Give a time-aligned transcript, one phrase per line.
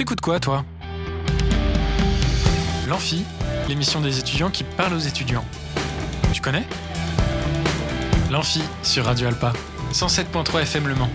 [0.00, 0.64] T'écoutes quoi, toi?
[2.88, 3.22] L'Amphi,
[3.68, 5.44] l'émission des étudiants qui parlent aux étudiants.
[6.32, 6.64] Tu connais?
[8.30, 9.52] L'Amphi sur Radio Alpa,
[9.92, 11.10] 107.3 FM Le Mans.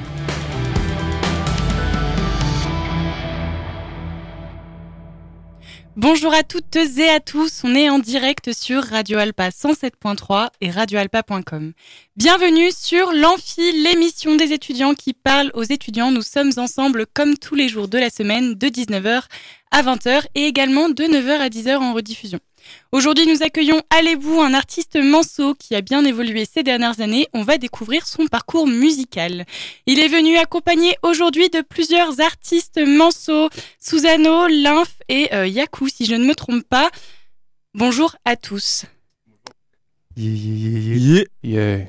[6.07, 10.69] Bonjour à toutes et à tous, on est en direct sur Radio Alpa 107.3 et
[10.69, 11.73] radioalpa.com.
[12.15, 16.11] Bienvenue sur l'Amphi, l'émission des étudiants qui parlent aux étudiants.
[16.11, 19.23] Nous sommes ensemble comme tous les jours de la semaine de 19h
[19.71, 22.37] à 20h et également de 9h à 10h en rediffusion.
[22.91, 27.27] Aujourd'hui, nous accueillons Alébou, un artiste manceau qui a bien évolué ces dernières années.
[27.33, 29.45] On va découvrir son parcours musical.
[29.85, 36.05] Il est venu accompagné aujourd'hui de plusieurs artistes manceaux, Susano, Lymph et euh, Yaku, si
[36.05, 36.89] je ne me trompe pas.
[37.73, 38.85] Bonjour à tous.
[40.17, 41.85] Yeah, yeah,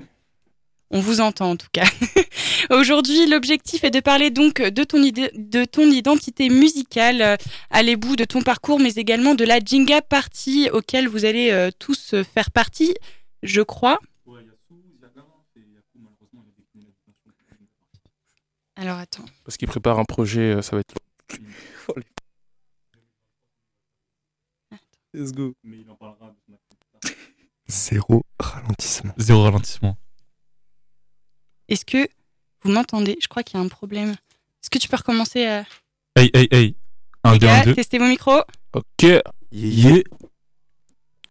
[0.96, 1.84] On vous entend en tout cas.
[2.70, 7.36] Aujourd'hui, l'objectif est de parler donc de ton, idée, de ton identité musicale, euh,
[7.68, 11.70] à l'ébout de ton parcours, mais également de la Jinga Party auquel vous allez euh,
[11.78, 12.94] tous faire partie,
[13.42, 13.98] je crois.
[18.74, 19.26] Alors attends.
[19.44, 20.94] Parce qu'il prépare un projet, euh, ça va être.
[25.12, 25.54] Let's go.
[27.68, 29.12] Zéro ralentissement.
[29.18, 29.98] Zéro ralentissement.
[31.68, 32.08] Est-ce que
[32.62, 33.16] vous m'entendez?
[33.20, 34.10] Je crois qu'il y a un problème.
[34.10, 35.64] Est-ce que tu peux recommencer à...
[36.16, 36.76] Hey, hey, hey.
[37.24, 37.74] Un, Les deux, gars, un, deux.
[37.74, 38.42] testez vos micros.
[38.72, 39.06] Ok.
[39.52, 40.02] Yeah.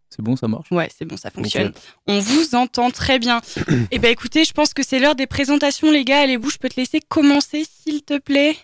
[0.09, 0.72] C'est bon, ça marche?
[0.72, 1.73] Ouais, c'est bon, ça fonctionne.
[2.08, 3.41] On vous entend très bien.
[3.91, 6.22] Eh ben écoutez, je pense que c'est l'heure des présentations, les gars.
[6.22, 8.56] Allez, vous, je peux te laisser commencer, s'il te plaît?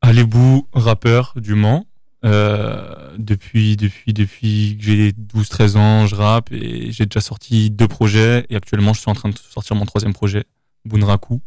[0.00, 1.86] Alébou, rappeur du Mans?
[2.24, 7.88] Euh, depuis, depuis, depuis que j'ai 12-13 ans, je rappe et j'ai déjà sorti deux
[7.88, 8.46] projets.
[8.48, 10.44] Et actuellement, je suis en train de sortir mon troisième projet,
[10.86, 11.40] Bunraku,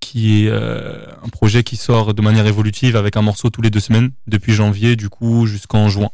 [0.00, 3.70] qui est euh, un projet qui sort de manière évolutive avec un morceau tous les
[3.70, 6.10] deux semaines, depuis janvier, du coup, jusqu'en juin.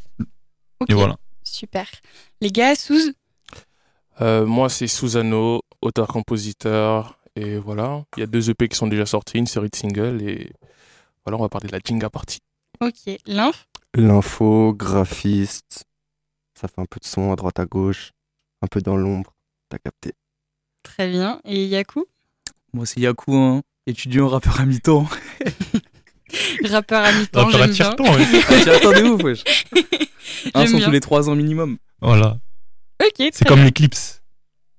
[0.80, 1.16] Ok, Et voilà.
[1.44, 1.86] super.
[2.40, 3.12] Les gars, Souz,
[4.20, 7.18] Euh, moi, c'est Susano, auteur-compositeur.
[7.34, 8.04] Et voilà.
[8.16, 10.22] Il y a deux EP qui sont déjà sortis, une série de singles.
[10.22, 10.52] Et
[11.24, 12.38] voilà, on va parler de la Jinga Party.
[12.80, 13.18] ok.
[13.26, 15.84] Lymph, L'info, graphiste.
[16.60, 18.12] Ça fait un peu de son à droite à gauche.
[18.60, 19.34] Un peu dans l'ombre.
[19.70, 20.12] T'as capté.
[20.82, 21.40] très bien.
[21.44, 22.04] Et Yaku,
[22.74, 25.06] Moi, c'est Yaku, hein, étudiant rappeur à mi-temps.
[26.64, 27.72] rappeur à mi-temps, Rappeur à j'aime
[28.30, 28.40] bien.
[28.48, 29.44] Ah, J'ai attendu ouf, wesh.
[30.54, 31.76] Un son tous les 3 ans minimum.
[32.00, 32.38] Voilà.
[33.02, 34.22] Ok, C'est comme l'éclipse.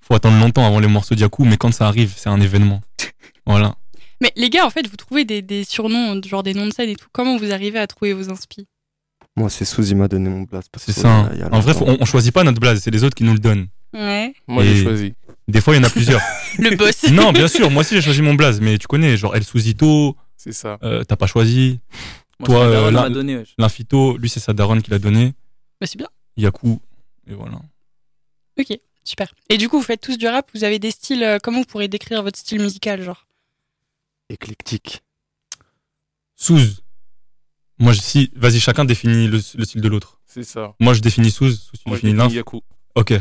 [0.01, 2.81] Faut attendre longtemps avant les morceaux d'Yaku, mais quand ça arrive, c'est un événement.
[3.45, 3.75] Voilà.
[4.21, 6.87] Mais les gars, en fait, vous trouvez des, des surnoms, genre des noms de scène
[6.89, 7.07] et tout.
[7.11, 8.65] Comment vous arrivez à trouver vos inspi?
[9.35, 11.09] Moi, c'est il m'a donné mon parce C'est ça.
[11.13, 11.29] hein.
[11.33, 13.25] il y a En vrai, on, on choisit pas notre blaze, c'est les autres qui
[13.25, 13.67] nous le donnent.
[13.93, 14.33] Ouais.
[14.47, 15.13] Moi, Et- j'ai choisi.
[15.47, 16.21] Des fois, il y en a plusieurs.
[16.59, 17.03] Le boss.
[17.11, 20.15] non, bien sûr, moi aussi j'ai choisi mon blaze, mais tu connais, genre El Souzito,
[20.37, 20.77] C'est ça.
[20.83, 21.79] euh, t'as pas choisi.
[22.39, 23.43] Moi, Toi, euh, donné.
[23.57, 25.33] L'infito, lui c'est sa daronne qui l'a donné.
[25.81, 26.07] Bah, c'est bien.
[26.37, 26.79] Yaku,
[27.27, 27.59] et voilà.
[28.59, 29.33] Ok, super.
[29.49, 31.23] Et du coup, vous faites tous du rap, vous avez des styles.
[31.23, 33.25] euh, comment vous pourrez décrire votre style musical, genre?
[34.29, 35.01] Éclectique.
[36.35, 36.81] Souz.
[37.79, 40.19] Moi, je, si, vas-y, chacun définit le, le style de l'autre.
[40.25, 40.73] C'est ça.
[40.79, 42.33] Moi, je définis Souz, Souz, tu Moi, je définis.
[42.35, 42.61] Yaku.
[42.95, 43.13] Ok.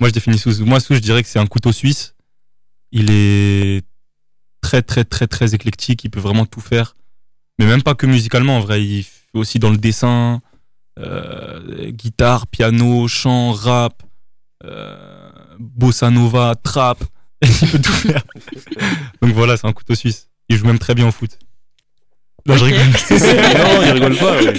[0.00, 0.60] Moi, je définis Souz.
[0.60, 2.14] Moi, Souz, je dirais que c'est un couteau suisse.
[2.92, 3.82] Il est
[4.60, 6.04] très, très, très, très éclectique.
[6.04, 6.96] Il peut vraiment tout faire.
[7.58, 8.84] Mais même pas que musicalement, en vrai.
[8.84, 10.40] Il fait aussi dans le dessin,
[10.98, 14.02] euh, guitare, piano, chant, rap,
[14.64, 17.02] euh, bossa nova, trap.
[17.42, 18.22] il peut tout faire.
[19.22, 20.28] Donc voilà, c'est un couteau suisse.
[20.48, 21.38] Il joue même très bien au foot.
[22.46, 22.80] Non, je rigole.
[22.86, 24.42] non, il rigole pas.
[24.42, 24.54] ouais.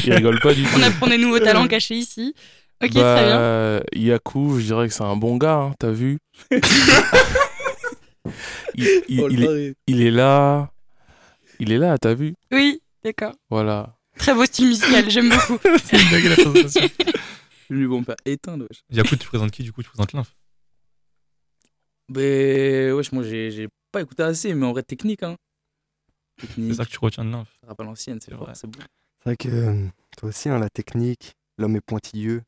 [0.06, 0.70] Il rigole pas du tout.
[0.76, 2.34] On apprend des nouveaux talents cachés ici.
[2.80, 3.36] Ok, très bien.
[3.38, 6.18] bah, Yaku, je dirais que c'est un bon gars, hein, t'as vu
[8.74, 9.74] il, il- Oh, il est, barré.
[9.86, 10.70] il est là.
[11.58, 13.34] Il est là, t'as vu Oui, d'accord.
[13.50, 13.96] Voilà.
[14.16, 15.58] Très beau style musical, j'aime beaucoup.
[15.84, 16.88] C'est une blague à la présentation.
[17.70, 18.80] Je lui bon pas éteindre, wesh.
[18.90, 19.82] Yaku, tu présentes qui du coup?
[19.82, 20.34] Tu présentes Lymph
[22.08, 25.36] Ben, wesh, moi, j'ai pas écouté assez, mais en vrai, technique, hein.
[26.54, 27.48] C'est ça que tu retiens de Lymph.
[27.66, 28.52] rap à l'ancienne, c'est vrai.
[28.54, 28.78] c'est bon.
[28.80, 29.86] C'est vrai que euh,
[30.16, 32.42] toi aussi, hein, la technique, l'homme est pointilleux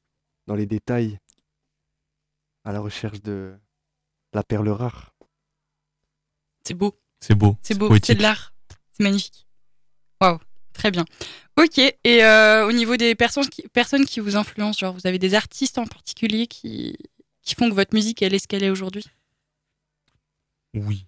[0.47, 1.19] dans les détails,
[2.65, 3.59] à la recherche de
[4.33, 5.15] la perle rare.
[6.67, 7.57] C'est beau, C'est beau.
[7.63, 8.53] c'est beau, c'est de l'art.
[8.93, 9.47] C'est magnifique.
[10.21, 10.39] Waouh,
[10.73, 11.05] très bien.
[11.57, 15.19] Ok, et euh, au niveau des personnes qui, personnes qui vous influencent, genre vous avez
[15.19, 16.97] des artistes en particulier qui,
[17.43, 19.05] qui font que votre musique, elle est ce qu'elle est aujourd'hui?
[20.75, 21.07] Oui.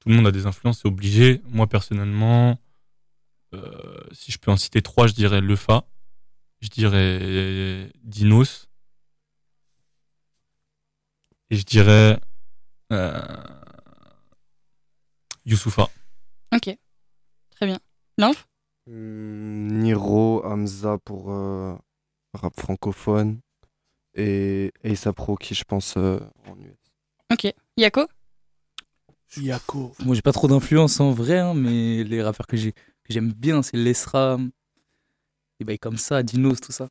[0.00, 1.40] Tout le monde a des influences, c'est obligé.
[1.48, 2.60] Moi, personnellement,
[3.54, 5.84] euh, si je peux en citer trois, je dirais Lefa,
[6.60, 8.68] je dirais Dinos,
[11.50, 12.18] et je dirais
[12.92, 13.20] euh,
[15.44, 15.88] Youssoufa.
[16.54, 16.76] Ok,
[17.50, 17.78] très bien.
[18.18, 18.46] Lymph
[18.88, 21.74] Hmm, Niro, Hamza pour euh,
[22.34, 23.40] rap francophone
[24.14, 26.76] et A$AP Rocky, je pense, euh, en US.
[27.32, 27.52] Ok.
[27.76, 28.06] Yako
[29.38, 29.92] Yako.
[30.04, 33.32] Moi, j'ai pas trop d'influence en vrai, hein, mais les rappeurs que j'ai que j'aime
[33.32, 34.38] bien, c'est Lesra,
[35.60, 36.88] et bah, comme ça, Dinos, tout ça.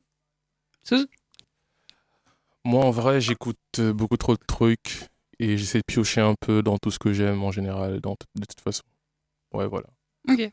[2.63, 5.07] Moi, en vrai, j'écoute euh, beaucoup trop de trucs
[5.39, 8.45] et j'essaie de piocher un peu dans tout ce que j'aime en général, dans de
[8.45, 8.83] toute façon.
[9.53, 9.88] Ouais, voilà.
[10.29, 10.50] Ok.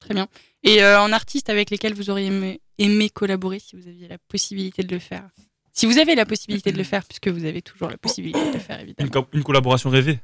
[0.00, 0.28] Très bien.
[0.62, 4.18] Et euh, en artiste avec lesquels vous auriez aimé, aimé collaborer si vous aviez la
[4.18, 5.30] possibilité de le faire?
[5.72, 8.52] Si vous avez la possibilité de le faire, puisque vous avez toujours la possibilité de
[8.52, 9.10] le faire, Une, évidemment.
[9.10, 10.20] co- une collaboration rêvée?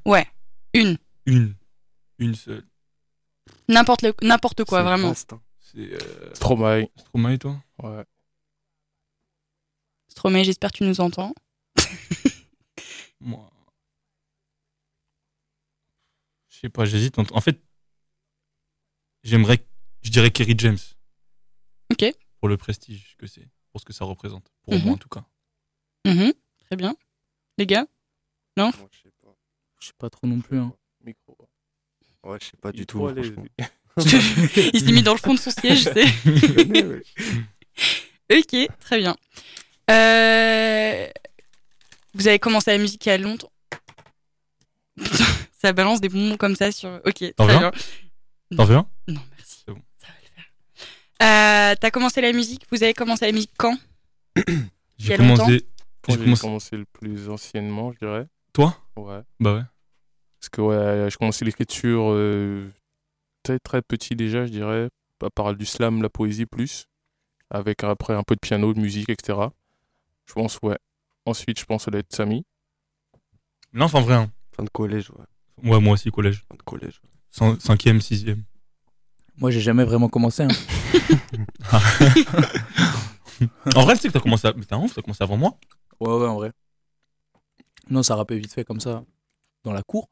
[0.75, 0.99] Une.
[1.27, 1.55] Une.
[2.19, 2.65] Une seule.
[3.69, 5.09] N'importe le- n'importe quoi, vraiment.
[5.09, 5.41] vaste, hein.
[5.73, 6.35] C'est euh...
[6.35, 6.87] Stromae.
[6.97, 8.05] Stromae, toi Ouais.
[10.09, 11.33] Stromae, j'espère que tu nous entends.
[13.21, 13.51] Moi.
[16.49, 17.19] Je sais pas, j'hésite.
[17.19, 17.61] En fait,
[19.23, 19.65] j'aimerais.
[20.03, 20.79] Je dirais Kerry James.
[21.93, 22.05] Ok.
[22.41, 23.49] Pour le prestige que c'est.
[23.71, 24.51] Pour ce que ça représente.
[24.63, 24.83] Pour Mhm.
[24.85, 25.25] moi, en tout cas.
[26.07, 26.33] Mhm.
[26.67, 26.97] Très bien.
[27.59, 27.87] Les gars?
[28.57, 29.37] Moi, je sais pas.
[29.81, 30.59] Je sais pas trop non plus.
[30.59, 30.75] Hein.
[31.05, 31.37] Micro.
[32.25, 33.47] Ouais, je sais pas du tout, aller- franchement.
[34.73, 36.07] Il s'est mis dans le fond de son siège, c'est.
[38.33, 39.17] Ok, très bien.
[39.91, 41.07] Euh,
[42.15, 43.51] Vous avez commencé la musique il y a longtemps.
[44.97, 45.25] Putain,
[45.61, 47.01] ça balance des bonbons comme ça sur.
[47.05, 47.73] Ok, T'en très veux bien.
[48.57, 49.65] T'en veux un Non, merci.
[49.67, 49.83] Bon.
[49.99, 51.73] Ça va le faire.
[51.73, 53.77] Euh, T'as commencé la musique Vous avez commencé la musique quand?
[54.99, 55.67] J'ai commencé.
[56.03, 58.27] Quand J'ai j'ai commencé- commencé le plus anciennement, je dirais.
[58.53, 58.77] Toi?
[58.97, 59.21] Ouais.
[59.41, 59.63] Bah ouais.
[60.41, 62.69] Parce que ouais, je commençais l'écriture euh,
[63.43, 64.89] très très petit déjà, je dirais.
[65.23, 66.87] À part du slam, la poésie plus.
[67.51, 69.39] Avec après un peu de piano, de musique, etc.
[70.27, 70.79] Je pense, ouais.
[71.27, 72.45] Ensuite, je pense ça doit être Samy.
[73.73, 74.15] Non, enfin, vrai.
[74.15, 74.31] hein.
[74.57, 75.71] Fin de collège, ouais.
[75.71, 76.45] Ouais, moi aussi, collège.
[76.49, 77.01] Fin de collège.
[77.05, 77.11] ouais.
[77.33, 78.45] Cin- Cinquième, sixième.
[79.37, 80.45] Moi, j'ai jamais vraiment commencé.
[80.45, 80.49] Hein.
[83.75, 84.53] En vrai, tu sais que t'as commencé à.
[84.53, 85.57] T'as commencé avant moi.
[85.99, 86.53] Ouais, ouais, en vrai.
[87.89, 89.03] Non, ça rappait vite fait comme ça,
[89.65, 90.09] dans la cour.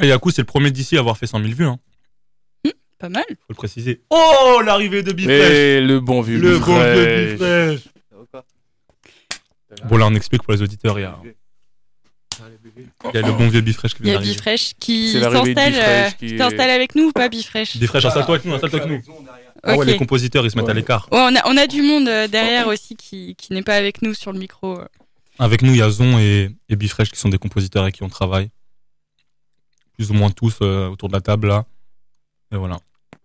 [0.00, 1.78] Et Yaku, c'est le premier d'ici à avoir fait 100 000 vues, hein.
[2.98, 3.24] Pas mal.
[3.28, 4.00] Faut le préciser.
[4.10, 7.80] Oh, l'arrivée de Bifresh Et le bon vieux Le bon vieux Bifresh.
[9.88, 10.98] Bon, là, on explique pour les auditeurs.
[10.98, 11.18] Il y a,
[13.12, 14.34] il y a le bon vieux Bifresh qui Il y vient a d'arriver.
[14.36, 15.72] Bifresh qui C'est l'arrivée de s'installe.
[15.72, 18.92] Bifresh euh, qui est- avec nous ou pas, Bifresh Bifresh, installe-toi avec nous, installe-toi avec
[19.06, 19.14] nous.
[19.62, 19.86] Ah ouais, Ok.
[19.86, 21.08] les compositeurs, ils se mettent à l'écart.
[21.10, 24.02] Ouais, on, a, on a du monde euh, derrière aussi qui, qui n'est pas avec
[24.02, 24.78] nous sur le micro.
[24.80, 24.84] euh.
[25.38, 28.02] Avec nous, il y a Zon et, et Bifresh qui sont des compositeurs avec qui
[28.04, 28.50] on travaille.
[29.96, 31.64] Plus ou moins tous euh, autour de la table là.
[32.54, 32.78] Et voilà.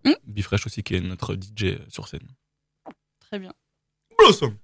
[0.04, 0.14] Hmm.
[0.26, 2.26] Bifresh aussi qui est notre DJ sur scène.
[3.20, 3.52] Très bien.
[4.18, 4.56] Blossom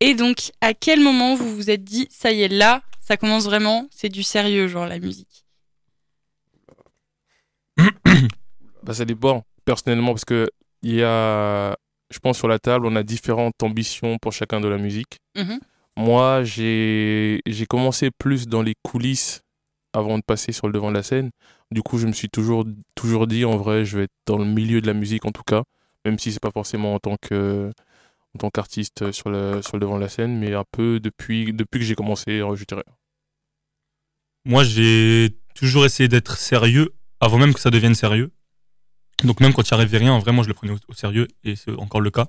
[0.00, 3.44] Et donc, à quel moment vous vous êtes dit, ça y est, là, ça commence
[3.44, 5.44] vraiment, c'est du sérieux, genre la musique?
[8.82, 10.50] Bah, ça dépend, personnellement, parce que
[10.82, 11.76] il y a,
[12.10, 15.18] je pense, sur la table, on a différentes ambitions pour chacun de la musique.
[15.36, 15.60] Mhm.
[15.96, 19.41] Moi, j'ai j'ai commencé plus dans les coulisses
[19.92, 21.30] avant de passer sur le devant de la scène.
[21.70, 24.44] Du coup, je me suis toujours, toujours dit, en vrai, je vais être dans le
[24.44, 25.62] milieu de la musique, en tout cas,
[26.04, 27.72] même si c'est pas forcément en tant que
[28.38, 31.80] tant qu'artiste sur le, sur le devant de la scène, mais un peu depuis, depuis
[31.80, 32.84] que j'ai commencé, euh, je dirais.
[34.44, 38.32] Moi, j'ai toujours essayé d'être sérieux avant même que ça devienne sérieux.
[39.22, 41.72] Donc même quand il arrivait rien, vraiment, je le prenais au, au sérieux et c'est
[41.72, 42.28] encore le cas.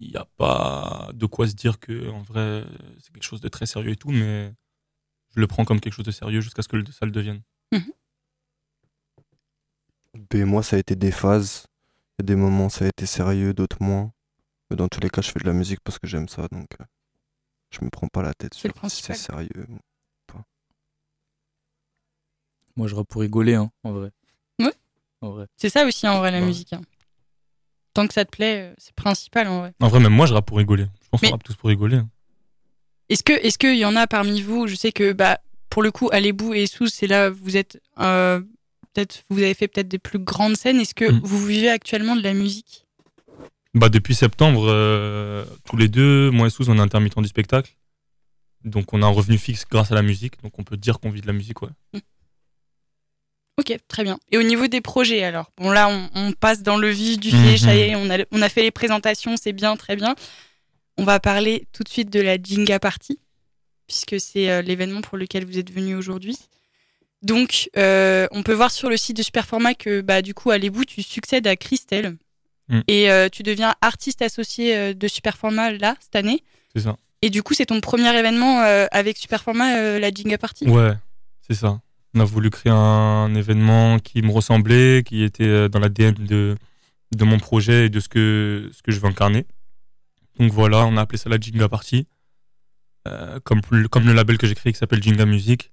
[0.00, 2.64] Il n'y a pas de quoi se dire que en vrai
[3.00, 4.52] c'est quelque chose de très sérieux et tout, mais
[5.34, 7.42] je le prends comme quelque chose de sérieux jusqu'à ce que le- ça le devienne.
[10.30, 11.66] Ben, moi, ça a été des phases.
[12.18, 14.12] Il y a des moments, ça a été sérieux, d'autres moins.
[14.70, 16.68] Mais dans tous les cas, je fais de la musique parce que j'aime ça, donc
[16.80, 16.84] euh,
[17.70, 19.16] je me prends pas la tête sur si c'est principal.
[19.16, 19.66] sérieux.
[22.76, 24.10] Moi, je rappe pour rigoler, hein, en vrai.
[24.60, 24.72] Ouais.
[25.20, 25.46] En vrai.
[25.56, 26.46] C'est ça aussi, en vrai, la Ouais.
[26.46, 26.72] musique.
[26.72, 26.82] hein.
[27.92, 29.74] Tant que ça te plaît, euh, c'est principal, en vrai.
[29.80, 30.86] En vrai, même moi, je rappe pour rigoler.
[31.02, 31.96] Je pense Mais- qu'on rappe tous pour rigoler.
[31.98, 32.10] hein.
[33.08, 35.38] Est-ce que, est-ce qu'il y en a parmi vous, je sais que, bah,
[35.70, 38.40] pour le coup, Alébou et Sous, c'est là, vous êtes, euh,
[38.92, 40.80] peut-être, vous avez fait peut-être des plus grandes scènes.
[40.80, 41.20] Est-ce que Mm.
[41.22, 42.86] vous vivez actuellement de la musique?
[43.74, 47.74] Bah, depuis septembre, euh, tous les deux, moi et Sous, on est intermittent du spectacle.
[48.64, 50.40] Donc on a un revenu fixe grâce à la musique.
[50.42, 51.68] Donc on peut dire qu'on vit de la musique, ouais.
[53.58, 54.18] Ok, très bien.
[54.32, 55.50] Et au niveau des projets, alors?
[55.58, 58.48] Bon, là, on, on passe dans le vif du y est, on a, on a
[58.48, 60.14] fait les présentations, c'est bien, très bien.
[60.96, 63.18] On va parler tout de suite de la Jinga Party,
[63.86, 66.36] puisque c'est euh, l'événement pour lequel vous êtes venu aujourd'hui.
[67.24, 70.58] Donc, euh, on peut voir sur le site de Superformat que, bah, du coup, à
[70.58, 72.16] l'Ébou, tu succèdes à Christelle.
[72.68, 72.80] Mm.
[72.86, 76.42] Et euh, tu deviens artiste associé de Superformat, là, cette année.
[76.76, 76.96] C'est ça.
[77.22, 80.68] Et du coup, c'est ton premier événement euh, avec Superformat, la Jinga Party?
[80.68, 80.92] Ouais,
[81.48, 81.80] c'est ça.
[82.14, 86.56] On a voulu créer un événement qui me ressemblait, qui était dans l'ADN de,
[87.16, 89.46] de mon projet et de ce que, ce que je veux incarner.
[90.38, 92.06] Donc voilà, on a appelé ça la Jinga Party,
[93.06, 95.70] euh, comme, le- comme le label que j'ai créé qui s'appelle Jinga Music.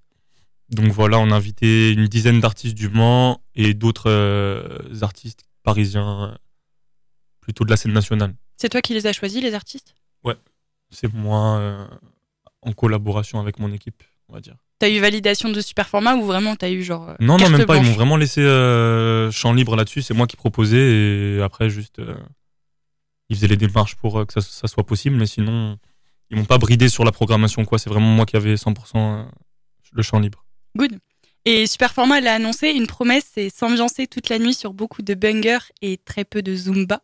[0.70, 6.32] Donc voilà, on a invité une dizaine d'artistes du Mans et d'autres euh, artistes parisiens,
[6.32, 6.36] euh,
[7.42, 8.36] plutôt de la scène nationale.
[8.58, 9.96] C'est toi qui les as choisis, les artistes?
[10.94, 11.88] C'est moi euh,
[12.64, 14.58] en collaboration avec mon équipe, on va dire.
[14.80, 17.16] T'as eu validation de super format ou vraiment t'as eu genre.
[17.22, 17.78] Non, non, même pas.
[17.78, 20.02] Ils m'ont vraiment laissé euh, champ libre là-dessus.
[20.02, 22.00] C'est moi qui proposais et après, juste,
[23.32, 25.16] ils faisaient les démarches pour euh, que ça, ça soit possible.
[25.16, 25.78] Mais sinon,
[26.30, 27.64] ils m'ont pas bridé sur la programmation.
[27.64, 27.80] quoi.
[27.80, 29.24] C'est vraiment moi qui avais 100% euh,
[29.94, 30.46] le champ libre.
[30.76, 31.00] Good.
[31.46, 35.72] Et Superformat l'a annoncé, une promesse, c'est s'ambiancer toute la nuit sur beaucoup de bangers
[35.82, 37.02] et très peu de Zumba.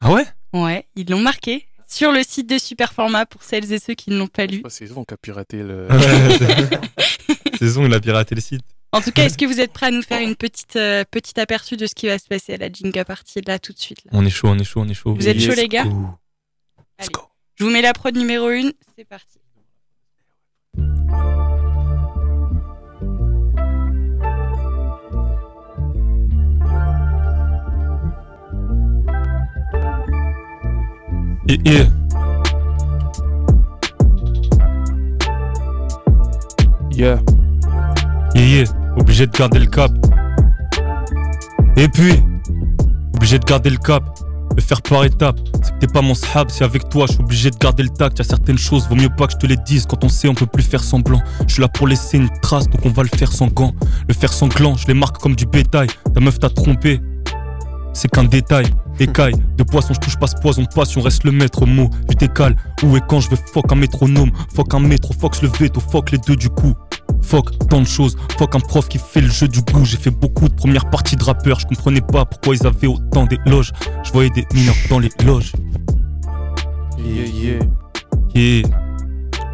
[0.00, 0.26] Ah ouais?
[0.52, 4.18] Ouais, ils l'ont marqué sur le site de Superformat pour celles et ceux qui ne
[4.18, 4.62] l'ont pas lu.
[4.68, 5.88] C'est Zon qui a piraté le.
[7.58, 8.64] Saison, il a piraté le site.
[8.94, 11.40] En tout cas, est-ce que vous êtes prêts à nous faire une petite euh, petit
[11.40, 14.04] aperçu de ce qui va se passer à la Jinga Party là tout de suite
[14.04, 15.14] là On est chaud, on est chaud, on est chaud.
[15.14, 16.10] Vous êtes chaud, les gars go.
[16.98, 17.08] Allez.
[17.56, 19.40] Je vous mets la prod numéro 1, c'est parti.
[31.46, 31.90] Yeah.
[36.96, 37.20] Yeah,
[38.36, 39.92] yeah, obligé de garder le cap.
[41.76, 42.22] Et puis,
[43.16, 44.02] obligé de garder le cap,
[44.56, 45.40] le faire par étapes.
[45.62, 47.88] C'est que t'es pas mon sahab, c'est avec toi, je suis obligé de garder le
[47.88, 48.18] tact.
[48.18, 49.86] Y'a certaines choses, vaut mieux pas que je te les dise.
[49.86, 51.20] Quand on sait, on peut plus faire semblant.
[51.46, 53.72] Je suis là pour laisser une trace, donc on va le faire sans gants.
[54.08, 55.88] Le faire sanglant, je les marque comme du bétail.
[56.14, 57.00] Ta meuf t'a trompé,
[57.92, 58.66] c'est qu'un détail.
[59.00, 61.90] Écaille, de poisson, je touche pas ce poison de passion, reste le maître mot.
[62.08, 65.48] Vite écale, où et quand je veux fuck un métronome, fuck un métro, fuck le
[65.48, 66.74] veto, fuck les deux du coup.
[67.22, 69.84] Fuck tant de choses, fuck un prof qui fait le jeu du goût.
[69.84, 73.26] J'ai fait beaucoup de premières parties de rappeurs, je comprenais pas pourquoi ils avaient autant
[73.26, 73.72] d'éloges.
[74.04, 75.52] Je voyais des mineurs dans les loges.
[76.98, 77.58] Yeah, yeah.
[78.34, 78.68] Yeah.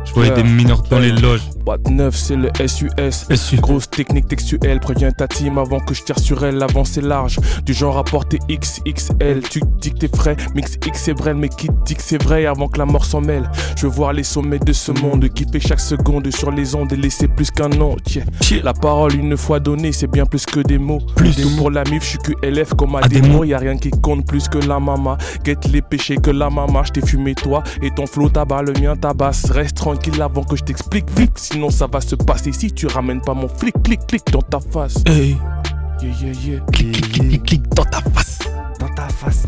[0.05, 0.43] Je voyais Yeah.
[0.43, 1.43] des mineurs dans les loges.
[1.65, 2.91] Boîte 9, c'est le SUS.
[3.37, 3.57] SU.
[3.59, 6.55] Grosse technique textuelle, préviens ta team avant que je tire sur elle.
[6.57, 9.43] L'avance est large, du genre à porter XXL.
[9.51, 12.47] Tu dis que t'es frais, mix X c'est vrai, mais qui dit que c'est vrai
[12.47, 13.51] avant que la mort s'en mêle?
[13.77, 16.97] Je veux voir les sommets de ce monde, kiffer chaque seconde sur les ondes et
[16.97, 17.95] laisser plus qu'un nom.
[18.03, 18.25] Tiens,
[18.65, 21.01] La parole une fois donnée, c'est bien plus que des mots.
[21.17, 21.37] Plus.
[21.37, 23.39] Tout pour la mif, je suis QLF comme à Ah, des des mots.
[23.39, 23.45] mots.
[23.45, 25.19] Y a rien qui compte plus que la mama.
[25.45, 26.83] Guette les péchés que la mama.
[26.87, 29.51] Je t'ai fumé toi et ton flot tabac, le mien tabasse.
[29.51, 31.33] Reste tranquille avant que je t'explique vite.
[31.37, 34.61] Sinon ça va se passer si tu ramènes pas mon flic, clic, clic dans ta
[34.61, 35.03] face.
[35.07, 35.37] Hey,
[36.01, 36.61] Yeah, yeah, yeah.
[36.73, 38.30] clic, clic, clic, clic, clic dans ta face.
[39.21, 39.45] Ta face.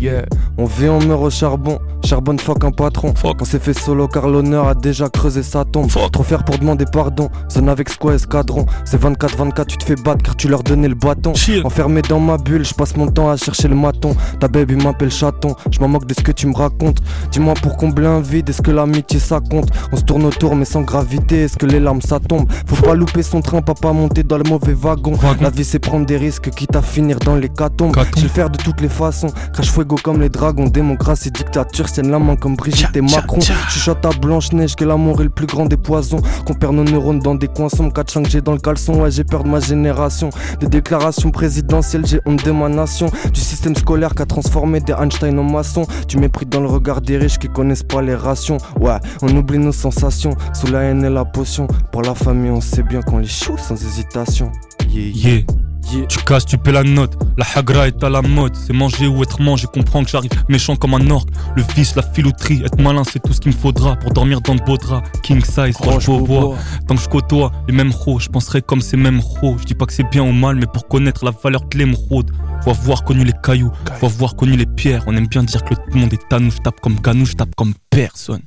[0.00, 0.24] Yeah.
[0.58, 1.78] On vit, on meurt au charbon.
[2.04, 3.14] Charbonne fuck un patron.
[3.14, 3.36] Fuck.
[3.40, 5.90] On s'est fait solo car l'honneur a déjà creusé sa tombe.
[5.90, 6.12] Fuck.
[6.12, 7.28] Trop faire pour demander pardon.
[7.50, 8.66] Zone avec squad escadron.
[8.84, 11.34] C'est 24-24, tu te fais battre car tu leur donnais le bâton.
[11.34, 11.62] Chill.
[11.64, 14.14] Enfermé dans ma bulle, je passe mon temps à chercher le maton.
[14.40, 16.98] Ta baby m'appelle chaton, je m'en moque de ce que tu me racontes.
[17.30, 19.70] Dis-moi pour combler un vide, est-ce que l'amitié ça compte?
[19.92, 22.46] On se tourne autour mais sans gravité, est-ce que les larmes ça tombe?
[22.66, 25.12] Faut pas louper son train, papa monter dans le mauvais wagon.
[25.12, 25.42] Wagon.
[25.42, 27.94] La vie c'est prendre des risques, quitte à finir dans les catombes.
[27.94, 28.14] Catombe.
[28.16, 29.28] Je vais le faire de toutes les façons.
[29.52, 33.40] Crash fuego comme les dragons, démocratie, dictature, tiennent la main comme Brigitte et Macron.
[33.40, 36.20] Chuchote à Blanche-Neige que l'amour est le plus grand des poisons.
[36.46, 37.92] Qu'on perd nos neurones dans des coins sombres.
[37.92, 40.30] 4 5 j'ai dans le caleçon, ouais, j'ai peur de ma génération.
[40.60, 43.10] Des déclarations présidentielles, j'ai honte de ma nation.
[43.32, 45.86] Du système scolaire qui a transformé des Einstein en maçons.
[46.08, 48.58] Du mépris dans le regard des riches qui connaissent pas les rations.
[48.80, 50.34] Ouais, on oublie nos sensations.
[50.52, 51.66] Sous la haine et la potion.
[51.92, 54.52] Pour la famille, on sait bien qu'on les choue sans hésitation.
[54.88, 55.63] Yeah, Yeah.
[55.92, 56.06] Yeah.
[56.06, 57.14] Tu casses, tu paies la note.
[57.36, 58.54] La hagra est à la mode.
[58.54, 59.66] C'est manger ou être mangé.
[59.72, 61.28] Comprends que j'arrive méchant comme un orque.
[61.56, 62.62] Le vice, la filouterie.
[62.64, 65.08] Être malin, c'est tout ce qu'il me faudra pour dormir dans de beaux draps.
[65.22, 66.56] King size, roche bois.
[66.86, 69.56] Tant que je côtoie les mêmes ros, je penserai comme ces mêmes ros.
[69.58, 72.30] Je dis pas que c'est bien ou mal, mais pour connaître la valeur de l'émeraude,
[72.62, 75.04] faut avoir connu les cailloux, faut avoir connu les pierres.
[75.06, 76.50] On aime bien dire que le monde est à nous.
[76.50, 78.42] Je tape comme Ganou, je tape comme personne.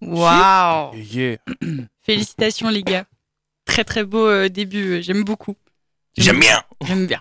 [0.00, 1.36] Yeah, yeah.
[2.02, 3.06] Félicitations les gars.
[3.64, 5.56] Très très beau euh, début, euh, j'aime beaucoup.
[6.16, 6.62] J'aime bien.
[6.84, 7.20] J'aime bien.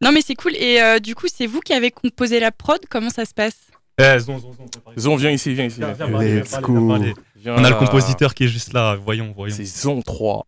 [0.00, 0.56] Non mais c'est cool.
[0.56, 3.56] Et euh, du coup, c'est vous qui avez composé la prod Comment ça se passe
[3.98, 4.66] Eh, zon, zon, zon.
[4.98, 5.78] Zon, viens ici, viens ici.
[5.78, 6.12] Viens, viens, viens.
[6.12, 6.88] parler, Let's parler, go.
[6.88, 7.14] parler.
[7.36, 8.96] Viens On a le compositeur qui est juste là.
[8.96, 9.54] Voyons, voyons.
[9.56, 10.46] C'est Zon 3.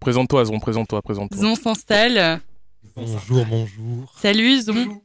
[0.00, 1.40] Présente-toi, Zon, présente-toi, présente-toi.
[1.40, 2.40] Zon s'installe.
[2.94, 4.14] Bonjour, bonjour.
[4.20, 5.00] Salut Zon.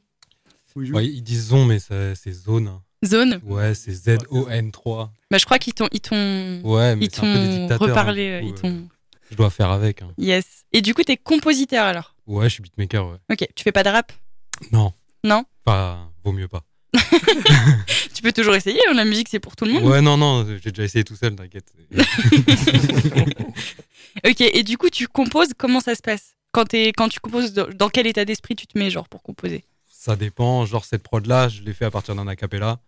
[0.75, 2.79] Ouais, ils disent zone, mais c'est zone.
[3.03, 3.39] Zone.
[3.45, 5.09] Ouais, c'est Z-O-N-3.
[5.31, 8.53] Bah je crois qu'ils t'ont ils t'ont Ouais, mais ils t'ont reparlé, hein, du ils
[8.53, 8.81] t'ont euh,
[9.31, 10.01] Je dois faire avec.
[10.01, 10.11] hein.
[10.17, 10.65] Yes.
[10.73, 12.15] Et du coup, t'es compositeur alors?
[12.27, 13.17] Ouais, je suis beatmaker, ouais.
[13.31, 14.11] Ok, tu fais pas de rap?
[14.71, 14.93] Non.
[15.23, 15.43] Non?
[15.65, 16.63] Enfin, vaut mieux pas.
[18.15, 19.83] tu peux toujours essayer, hein, la musique c'est pour tout le monde.
[19.83, 21.71] Ouais, non, non, j'ai déjà essayé tout seul, t'inquiète.
[24.25, 26.35] ok, et du coup, tu composes, comment ça se passe?
[26.51, 29.21] Quand, es, quand tu composes, dans dans quel état d'esprit tu te mets, genre, pour
[29.21, 29.65] composer?
[29.85, 32.79] Ça dépend, genre cette prod-là, je l'ai fait à partir d'un acapella.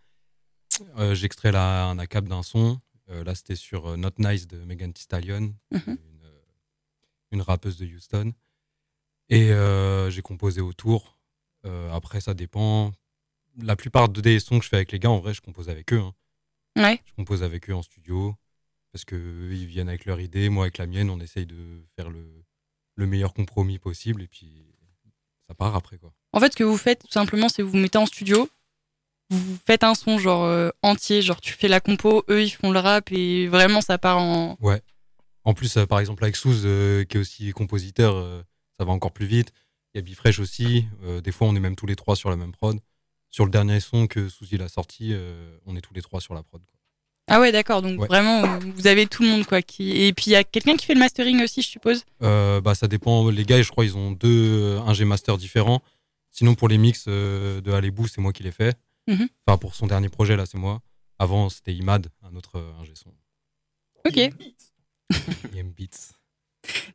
[0.97, 2.79] Euh, J'extrais la- un acap d'un son.
[3.11, 5.81] Euh, là, c'était sur euh, Not Nice de Megan Thee Stallion, Mhm.
[5.87, 5.97] une,
[7.31, 8.33] une rappeuse de Houston.
[9.29, 11.17] Et euh, j'ai composé autour.
[11.65, 12.91] Euh, après, ça dépend.
[13.61, 15.93] La plupart des sons que je fais avec les gars, en vrai, je compose avec
[15.93, 15.99] eux.
[15.99, 16.13] hein.
[16.77, 17.01] Ouais.
[17.05, 18.35] Je compose avec eux en studio
[18.93, 21.83] parce que eux, ils viennent avec leur idée, moi avec la mienne, on essaye de
[21.95, 22.25] faire le,
[22.95, 24.65] le meilleur compromis possible et puis
[25.47, 26.13] ça part après quoi.
[26.33, 28.49] En fait, ce que vous faites, tout simplement, c'est vous vous mettez en studio,
[29.29, 32.71] vous faites un son, genre, euh, entier, genre, tu fais la compo, eux, ils font
[32.71, 34.57] le rap, et vraiment, ça part en.
[34.61, 34.81] Ouais.
[35.43, 38.41] En plus, euh, par exemple avec Souz euh, qui est aussi compositeur, euh,
[38.77, 39.51] ça va encore plus vite.
[39.93, 40.85] Il y a Bifresh aussi.
[41.03, 42.79] euh, des fois, on est même tous les trois sur la même prod.
[43.29, 46.21] Sur le dernier son que Souz il a sorti, euh, on est tous les trois
[46.21, 46.61] sur la prod.
[46.65, 46.77] quoi.
[47.27, 48.07] Ah ouais, d'accord, donc Ouais.
[48.07, 49.61] vraiment, vous avez tout le monde, quoi.
[49.61, 49.91] Qui...
[49.91, 52.03] Et puis, il y a quelqu'un qui fait le mastering aussi, je suppose?
[52.23, 53.29] Euh, bah, ça dépend.
[53.29, 55.81] Les gars, je crois, ils ont deux ingé master différents.
[56.29, 58.73] Sinon, pour les mix euh, de Alébou, c'est moi qui les fais.
[59.07, 59.29] Mhm.
[59.47, 60.81] Enfin, pour son dernier projet, là, c'est moi.
[61.19, 63.11] Avant, c'était Imad, un autre euh, ingé son.
[64.05, 64.15] Ok,
[65.53, 66.13] IM Beats.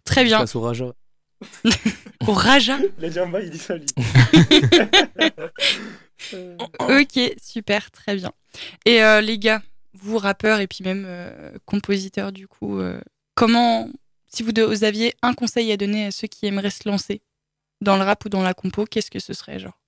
[0.05, 0.39] très bien.
[0.39, 0.93] Passe au Raja.
[2.27, 2.79] Au Raja.
[2.99, 3.87] Il a dit un bail, il dit ça, lui.
[6.81, 8.33] Ok, super, très bien.
[8.85, 9.63] Et euh, les gars,
[9.95, 13.01] vous rappeurs et puis même euh, compositeurs du coup, euh,
[13.35, 13.89] comment,
[14.27, 17.21] si vous, de- vous aviez un conseil à donner à ceux qui aimeraient se lancer
[17.81, 19.79] dans le rap ou dans la compo, qu'est-ce que ce serait genre?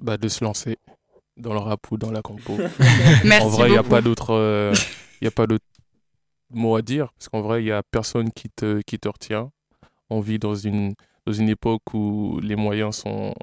[0.00, 0.76] Bah, de se lancer
[1.36, 2.56] dans le rap ou dans la compo.
[3.24, 4.72] Merci en vrai, il n'y a pas d'autre
[5.22, 5.64] euh, y a pas d'autre
[6.50, 7.12] mot à dire.
[7.12, 9.50] Parce qu'en vrai, il n'y a personne qui te, qui te retient.
[10.08, 10.94] On vit dans une,
[11.26, 13.34] dans une époque où les moyens sont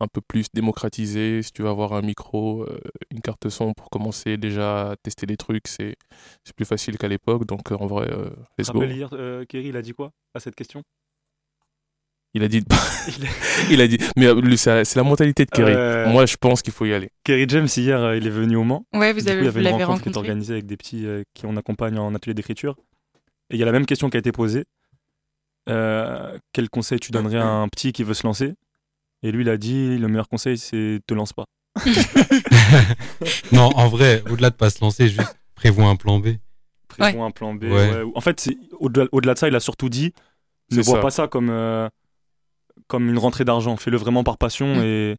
[0.00, 1.42] un peu plus démocratisés.
[1.42, 2.80] Si tu veux avoir un micro, euh,
[3.10, 5.96] une carte son pour commencer déjà à tester des trucs, c'est
[6.56, 7.46] plus facile qu'à l'époque.
[7.46, 8.80] Donc, en vrai, euh, let's go.
[8.80, 10.82] Rappelle hier, euh, Kerry, il a dit quoi à cette question?
[12.34, 12.64] Il a dit.
[13.70, 13.98] Il a- dit.
[14.16, 15.72] Mais euh, c'est la mentalité de Kerry.
[15.72, 17.10] Euh, Moi, je pense qu'il faut y aller.
[17.22, 18.84] Kerry James, hier, euh, il est venu au Mans.
[18.92, 20.18] Ouais, vous, Du coup, avez, il y vous avait une rencontre qui est rencontré.
[20.18, 22.76] organisée avec des petits euh, qui on accompagne en atelier d'écriture.
[23.50, 24.64] Et il y a la même question qui a été posée.
[25.68, 28.54] Euh, quel conseil tu donnerais à un petit qui veut se lancer?
[29.22, 31.44] Et lui, il a dit le meilleur conseil, c'est te lance pas.
[33.52, 36.28] non, en vrai, au-delà de pas se lancer, juste prévois un plan B.
[36.88, 37.64] Prévois un plan B.
[37.64, 37.70] Ouais.
[37.70, 38.02] ouais.
[38.14, 38.48] En fait,
[38.80, 40.12] au-delà de ça, il a surtout dit
[40.72, 41.00] ne vois ça.
[41.02, 41.88] pas ça comme, euh,
[42.94, 43.76] comme une rentrée d'argent.
[43.76, 44.82] Fais-le vraiment par passion Mm.
[44.84, 45.16] et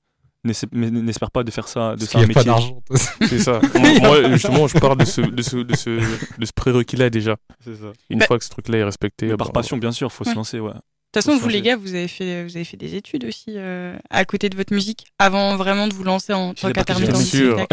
[0.74, 2.44] n'espère pas de faire ça, de Parce ça un a pas métier.
[2.46, 2.84] d'argent.
[3.30, 3.60] C'est ça.
[3.80, 7.36] moi, moi, justement, je pars de ce, de ce, de ce, de ce prérequis-là déjà.
[7.64, 7.92] C'est ça.
[8.12, 9.28] Une Bah, fois que ce truc-là est respecté.
[9.36, 10.32] Par bah, passion, bien sûr, faut Ouais.
[10.32, 10.60] se lancer.
[10.60, 10.70] Ouais.
[10.72, 10.76] De
[11.22, 13.96] toute façon, vous les gars, vous avez fait, vous avez fait des études aussi euh,
[14.10, 17.66] à côté de votre musique, avant vraiment de vous lancer en tant qu'intermittent bien sûr.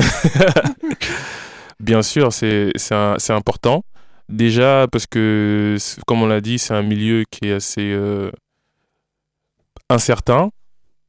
[1.80, 2.72] Bien sûr, c'est
[3.30, 3.84] important.
[4.28, 8.30] Déjà, parce que, comme on l'a dit, c'est un milieu qui est assez euh,
[9.92, 10.50] incertain.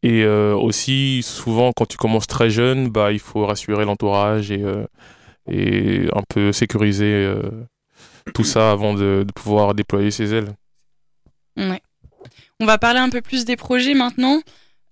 [0.04, 4.62] Et euh, aussi, souvent, quand tu commences très jeune, bah, il faut rassurer l'entourage et,
[4.62, 4.86] euh,
[5.50, 7.41] et un peu sécuriser euh,
[8.34, 10.54] tout ça avant de, de pouvoir déployer ses ailes.
[11.56, 11.82] Ouais.
[12.60, 14.41] On va parler un peu plus des projets maintenant.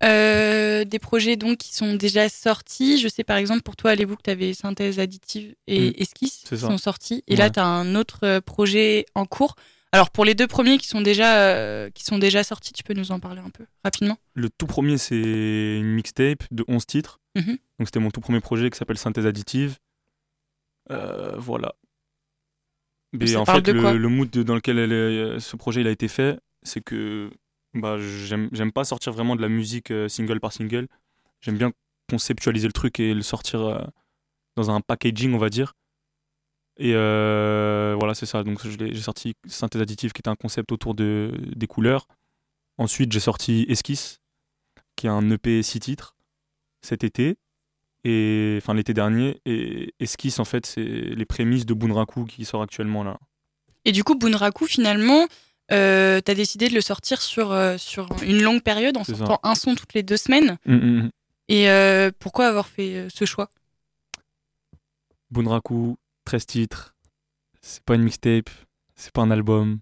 [0.04, 2.97] Euh, des projets donc qui sont déjà sortis.
[2.99, 5.93] Je sais par exemple pour toi, Alébou, que tu avais synthèse additive et Mm.
[5.97, 7.23] esquisse qui sont sortis.
[7.27, 9.56] Et là, tu as un autre projet en cours.
[9.93, 12.93] Alors pour les deux premiers qui sont déjà, euh, qui sont déjà sortis, tu peux
[12.93, 17.19] nous en parler un peu rapidement Le tout premier, c'est une mixtape de 11 titres.
[17.36, 17.58] Mhm.
[17.80, 19.77] Donc c'était mon tout premier projet qui s'appelle Synthèse additive.
[20.91, 21.73] Euh, voilà.
[23.13, 26.08] Mais en fait, le, le mood dans lequel elle est- ce projet il a été
[26.08, 27.30] fait, c'est que
[27.73, 30.88] bah, j'aime j'aime pas sortir vraiment de la musique euh, single par single.
[31.41, 31.71] J'aime bien
[32.10, 33.82] conceptualiser le truc et le sortir euh,
[34.56, 35.73] dans un packaging, on va dire.
[36.84, 38.44] Et euh, voilà, c'est ça.
[38.44, 42.08] Donc j'ai sorti Synthèse additive qui était un concept autour de, des couleurs.
[42.80, 44.20] Ensuite, j'ai sorti Esquisse,
[44.96, 46.15] qui est un EP 6 titres
[46.82, 47.38] cet été
[48.04, 52.63] et enfin l'été dernier et Esquisse en fait c'est les prémices de Bunraku qui sort
[52.63, 53.20] actuellement là.
[53.86, 55.28] Et du coup, Bunraku, finalement,
[55.72, 59.15] euh, tu as décidé de le sortir sur, euh, sur une longue période en ça.
[59.15, 60.58] sortant un son toutes les deux semaines.
[60.65, 61.10] Mm, mm, mm.
[61.50, 63.50] Et euh, pourquoi avoir fait ce choix?
[65.30, 66.95] Bunraku 13 titres.
[67.62, 68.49] C'est pas une mixtape,
[68.95, 69.79] c'est pas un album.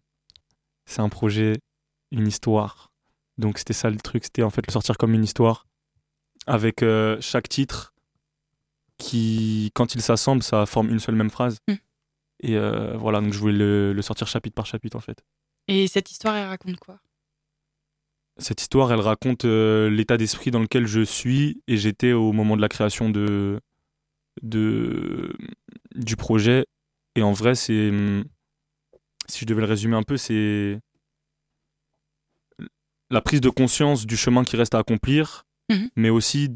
[0.86, 1.60] C'est un projet,
[2.12, 2.92] une histoire.
[3.38, 5.66] Donc c'était ça le truc, c'était en fait le sortir comme une histoire
[6.46, 7.94] avec euh, chaque titre
[8.98, 11.60] qui quand il s'assemble, ça forme une seule même phrase.
[11.68, 11.74] Mm.
[12.42, 15.24] Et euh, voilà, donc je voulais le, le sortir chapitre par chapitre en fait.
[15.68, 17.00] Et cette histoire, elle raconte quoi?
[18.38, 22.56] Cette histoire, elle raconte euh, l'état d'esprit dans lequel je suis et j'étais au moment
[22.56, 23.60] de la création de,
[24.42, 25.36] de,
[25.96, 26.66] du projet.
[27.16, 27.92] Et en vrai, c'est.
[29.28, 30.80] Si je devais le résumer un peu, c'est.
[33.12, 35.90] La prise de conscience du chemin qui reste à accomplir, Mhm.
[35.96, 36.50] mais aussi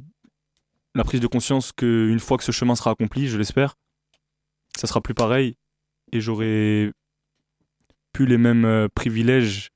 [0.96, 3.76] la prise de conscience qu'une fois que ce chemin sera accompli, je l'espère,
[4.78, 5.56] ça sera plus pareil
[6.12, 6.92] et j'aurai
[8.12, 9.72] plus les mêmes euh, privilèges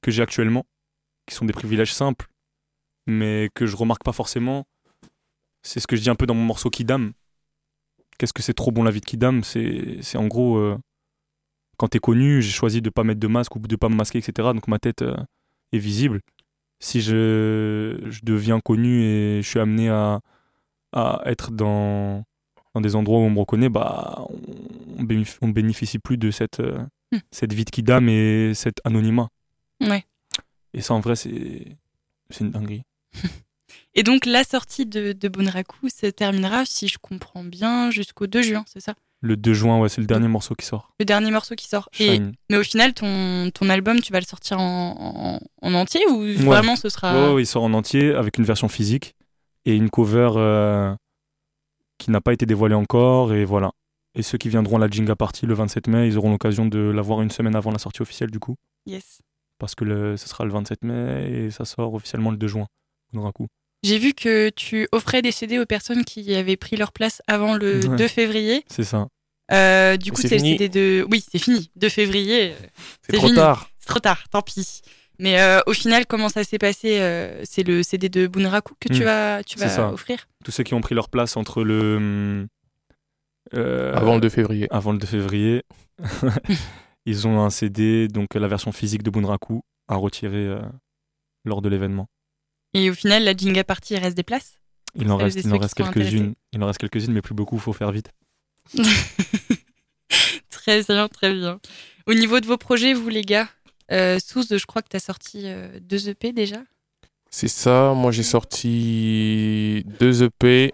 [0.00, 0.66] que j'ai actuellement,
[1.26, 2.28] qui sont des privilèges simples,
[3.06, 4.66] mais que je remarque pas forcément.
[5.64, 7.12] C'est ce que je dis un peu dans mon morceau Kidam.
[8.18, 9.42] Qu'est-ce que c'est trop bon la vie de Kidam?
[9.42, 10.78] C'est c'est en gros, euh,
[11.78, 14.18] quand t'es connu, j'ai choisi de pas mettre de masque ou de pas me masquer,
[14.18, 14.52] etc.
[14.54, 15.16] Donc ma tête euh,
[15.72, 16.20] est visible.
[16.80, 20.20] Si je, je deviens connu et je suis amené à,
[20.92, 22.24] à être dans,
[22.74, 24.26] dans des endroits où on me reconnaît, bah,
[24.98, 26.78] on, bénéf- on bénéficie plus de cette, euh,
[27.12, 27.18] Hmm.
[27.30, 29.28] cette vie de Kidam et cet anonymat.
[29.80, 30.04] Ouais.
[30.72, 31.76] Et ça, en vrai, c'est
[32.30, 32.82] c'est une dinguerie.
[33.94, 38.42] Et donc, la sortie de, de Bunraku se terminera, si je comprends bien, jusqu'au 2
[38.42, 38.94] juin, c'est ça?
[39.20, 40.92] Le 2 juin, ouais, c'est le dernier morceau qui sort.
[41.00, 41.88] Le dernier morceau qui sort.
[41.98, 46.02] Et, mais au final, ton, ton album, tu vas le sortir en, en, en entier
[46.08, 47.14] ou vraiment ce sera.
[47.28, 49.14] Ouais, ouais, il sort en entier avec une version physique
[49.64, 50.94] et une cover euh,
[51.96, 53.32] qui n'a pas été dévoilée encore.
[53.32, 53.72] Et voilà.
[54.14, 56.78] Et ceux qui viendront à la Jinga Party le 27 mai, ils auront l'occasion de
[56.78, 58.56] l'avoir une semaine avant la sortie officielle du coup.
[58.86, 59.22] Yes.
[59.58, 62.66] Parce que le, ce sera le 27 mai et ça sort officiellement le 2 juin.
[63.12, 63.46] Bunraku.
[63.84, 67.54] J'ai vu que tu offrais des CD aux personnes qui avaient pris leur place avant
[67.54, 67.96] le Ouais.
[67.96, 68.64] 2 février.
[68.68, 69.06] C'est ça.
[69.52, 70.52] Euh, du coup, C'est le fini.
[70.58, 71.06] CD de.
[71.10, 71.70] Oui, c'est fini.
[71.76, 72.52] 2 février.
[72.52, 72.66] euh,
[73.02, 73.36] C'est trop fini.
[73.38, 73.68] tard.
[73.78, 74.80] C'est trop tard, tant pis.
[75.18, 78.88] Mais euh, au final, comment ça s'est passé euh, C'est le CD de Bunraku que
[78.92, 79.04] tu Mm.
[79.04, 79.92] vas, tu C'est vas ça.
[79.92, 80.26] offrir?
[80.44, 82.46] Tous ceux qui ont pris leur place entre le.
[83.54, 84.66] euh, Avant le 2 février.
[84.70, 85.62] avant le 2 février,
[87.06, 90.58] ils ont un CD, donc la version physique de Bunraku, à retirer euh,
[91.44, 92.08] lors de l'événement.
[92.74, 94.58] Et au final, la Jinga Party, il reste des places?
[94.96, 96.34] Il en reste, il en quelques-unes.
[96.52, 98.10] Il en reste quelques-unes, mais plus beaucoup, faut faire vite.
[100.50, 101.60] Très bien, très bien.
[102.06, 103.48] Au niveau de vos projets, vous les gars,
[103.92, 106.56] euh, Souz, je crois que tu as sorti euh, deux EP déjà?
[107.30, 107.92] C'est ça.
[107.94, 110.72] Moi, j'ai sorti deux EP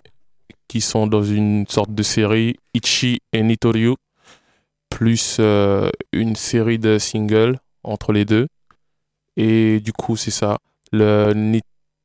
[0.69, 3.95] qui sont dans une sorte de série Ichi et Nitoryu,
[4.91, 8.47] plus euh, une série de singles entre les deux.
[9.37, 10.59] Et du coup, c'est ça.
[10.93, 11.33] Le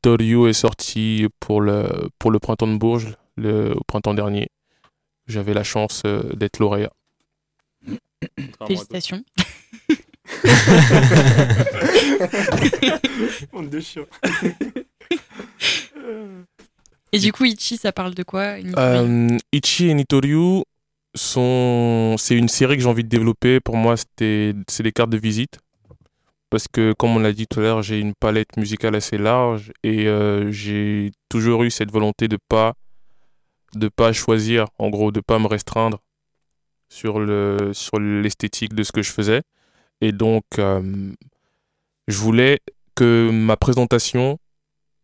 [0.05, 4.49] Nitoryu est sorti pour le, pour le printemps de Bourges, le, au printemps dernier.
[5.25, 6.91] J'avais la chance euh, d'être lauréat.
[8.67, 9.23] Félicitations.
[13.51, 14.05] Honte de chien.
[17.11, 20.61] Et du coup, Ichi, ça parle de quoi Euh, Ichi et Nitoryu
[21.15, 25.09] sont c'est une série que j'ai envie de développer pour moi c'était c'est des cartes
[25.09, 25.57] de visite
[26.55, 29.73] parce que comme on l'a dit tout à l'heure j'ai une palette musicale assez large
[29.83, 32.75] et euh, j'ai toujours eu cette volonté de pas
[33.73, 35.99] de pas choisir en gros de pas me restreindre
[36.87, 39.41] sur le sur l'esthétique de ce que je faisais
[39.99, 41.11] et donc euh,
[42.07, 42.61] je voulais
[42.95, 44.39] que ma présentation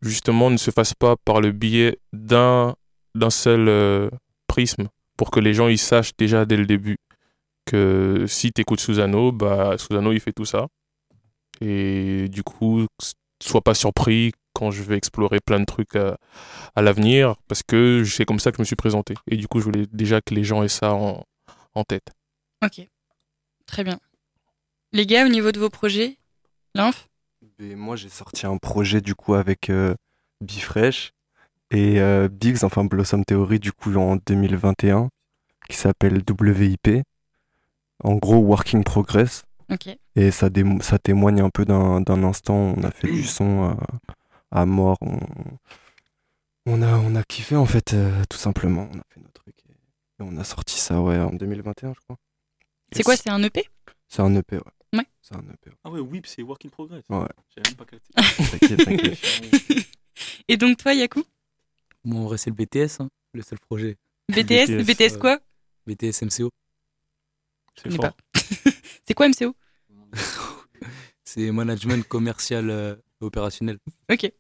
[0.02, 2.78] justement ne se fasse pas par le biais d'un
[3.14, 4.10] d'un seul euh,
[4.48, 4.88] prisme
[5.18, 6.96] pour que les gens ils sachent déjà dès le début
[7.66, 10.68] que si tu écoutes Susano, bah Susano il fait tout ça.
[11.62, 12.86] Et du coup,
[13.41, 16.17] sois pas surpris quand je vais explorer plein de trucs à,
[16.76, 19.13] à l'avenir parce que c'est comme ça que je me suis présenté.
[19.28, 21.24] Et du coup, je voulais déjà que les gens aient ça en,
[21.74, 22.12] en tête.
[22.63, 22.86] Ok,
[23.65, 24.00] très bien.
[24.91, 26.17] Les gars, au niveau de vos projets,
[26.76, 27.08] Lymph
[27.60, 29.95] Et moi, j'ai sorti un projet du coup avec euh,
[30.41, 31.13] Bifresh
[31.71, 35.10] et euh, Biggs, enfin Blossom Theory, du coup en 2021,
[35.69, 37.04] qui s'appelle WIP.
[38.04, 39.43] En gros, Working Progress.
[39.71, 39.97] Ok.
[40.15, 40.50] Et ça,
[40.82, 43.74] ça témoigne un peu d'un d'un instant où on a fait du son euh,
[44.52, 44.97] à mort.
[45.02, 45.17] On,
[46.65, 48.89] on, a, on a kiffé en fait, euh, tout simplement.
[48.93, 52.00] On a fait notre truc et, et on a sorti ça ouais, en 2021, je
[52.02, 52.17] crois.
[52.91, 53.63] C'est quoi, c'est un EP
[54.10, 54.62] C'est un EP, ouais.
[54.93, 55.06] Ouais.
[55.21, 55.69] C'est un EP.
[55.69, 55.76] ouais.
[55.86, 57.06] Ah ouais, Whip, c'est Work in Progress.
[57.10, 57.26] Ouais.
[57.56, 58.12] J'avais même pas capté.
[58.60, 59.88] T'inquiète, t'inquiète.
[60.50, 61.24] Et donc toi, Yaku?
[62.04, 63.97] Bon, en vrai, c'est le BTS, hein, le seul projet.
[64.30, 65.39] BTS BTS, BTS quoi?
[65.88, 66.50] BTS MCO.
[67.82, 68.12] C'est fort.
[69.08, 69.56] C'est quoi MCO
[71.26, 73.78] C'est management commercial euh, et opérationnel.
[74.12, 74.32] Ok.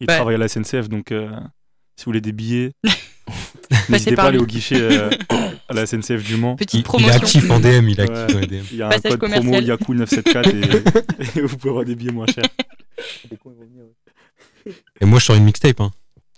[0.00, 1.30] Il Bah- travaille à la SNCF, donc euh,
[1.96, 2.72] si vous voulez des billets,
[3.88, 5.08] n'hésitez pas à aller au guichet euh,
[5.68, 6.54] à la SNCF du Mans.
[6.56, 7.14] Petite Il, il est promotion.
[7.16, 8.16] actif en DM, il est Ouais.
[8.18, 8.64] actif dans les DM.
[8.72, 9.78] Il y a un Passage code promo commercial.
[9.78, 12.44] Yaku974 et, et vous pouvez avoir des billets moins chers.
[15.00, 15.80] Et moi, je sors une mixtape.
[15.80, 15.90] Hein.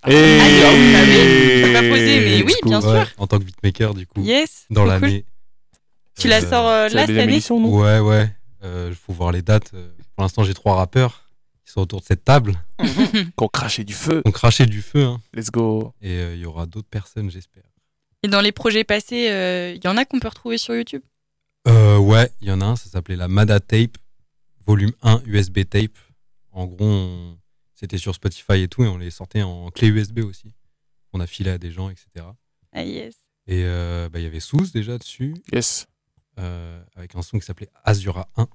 [0.07, 3.15] Et alors, vous l'avez- je peux pas poser, mais oui, bien ouais, sûr.
[3.19, 4.67] En tant que beatmaker, du coup, Yes.
[4.71, 5.23] dans cool.
[6.19, 7.79] Tu la Euh, sors euh, là la cette année non?
[7.79, 8.35] Ouais, ouais.
[8.63, 9.73] Il faut voir les dates.
[9.75, 11.25] euh, pour l'instant, j'ai trois rappeurs
[11.65, 12.55] qui sont autour de cette table,
[13.37, 14.23] Qu'on crachait du feu.
[14.23, 15.05] qui ont craché du feu.
[15.05, 15.21] hein.
[15.35, 15.93] Let's go.
[16.01, 17.63] Et euh, il y aura d'autres personnes, j'espère.
[18.23, 21.03] Et dans les projets passés, euh, il y en a qu'on peut retrouver sur YouTube?
[21.69, 23.97] Euh, ouais, il y en a un, ça s'appelait la Mada Tape,
[24.67, 25.97] volume 1 USB Tape.
[26.53, 27.39] En gros, on-
[27.75, 30.53] c'était sur Spotify et tout, et on les sortait en clé USB aussi.
[31.13, 32.07] On a filé à des gens, etc.
[32.73, 33.15] Ah yes.
[33.47, 35.87] Et euh, bah, il y avait Sous déjà dessus, Yes.
[36.39, 38.49] Euh, avec un son qui s'appelait Azura 1.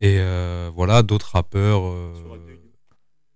[0.00, 1.82] Et euh, voilà, d'autres rappeurs.
[1.86, 2.12] euh,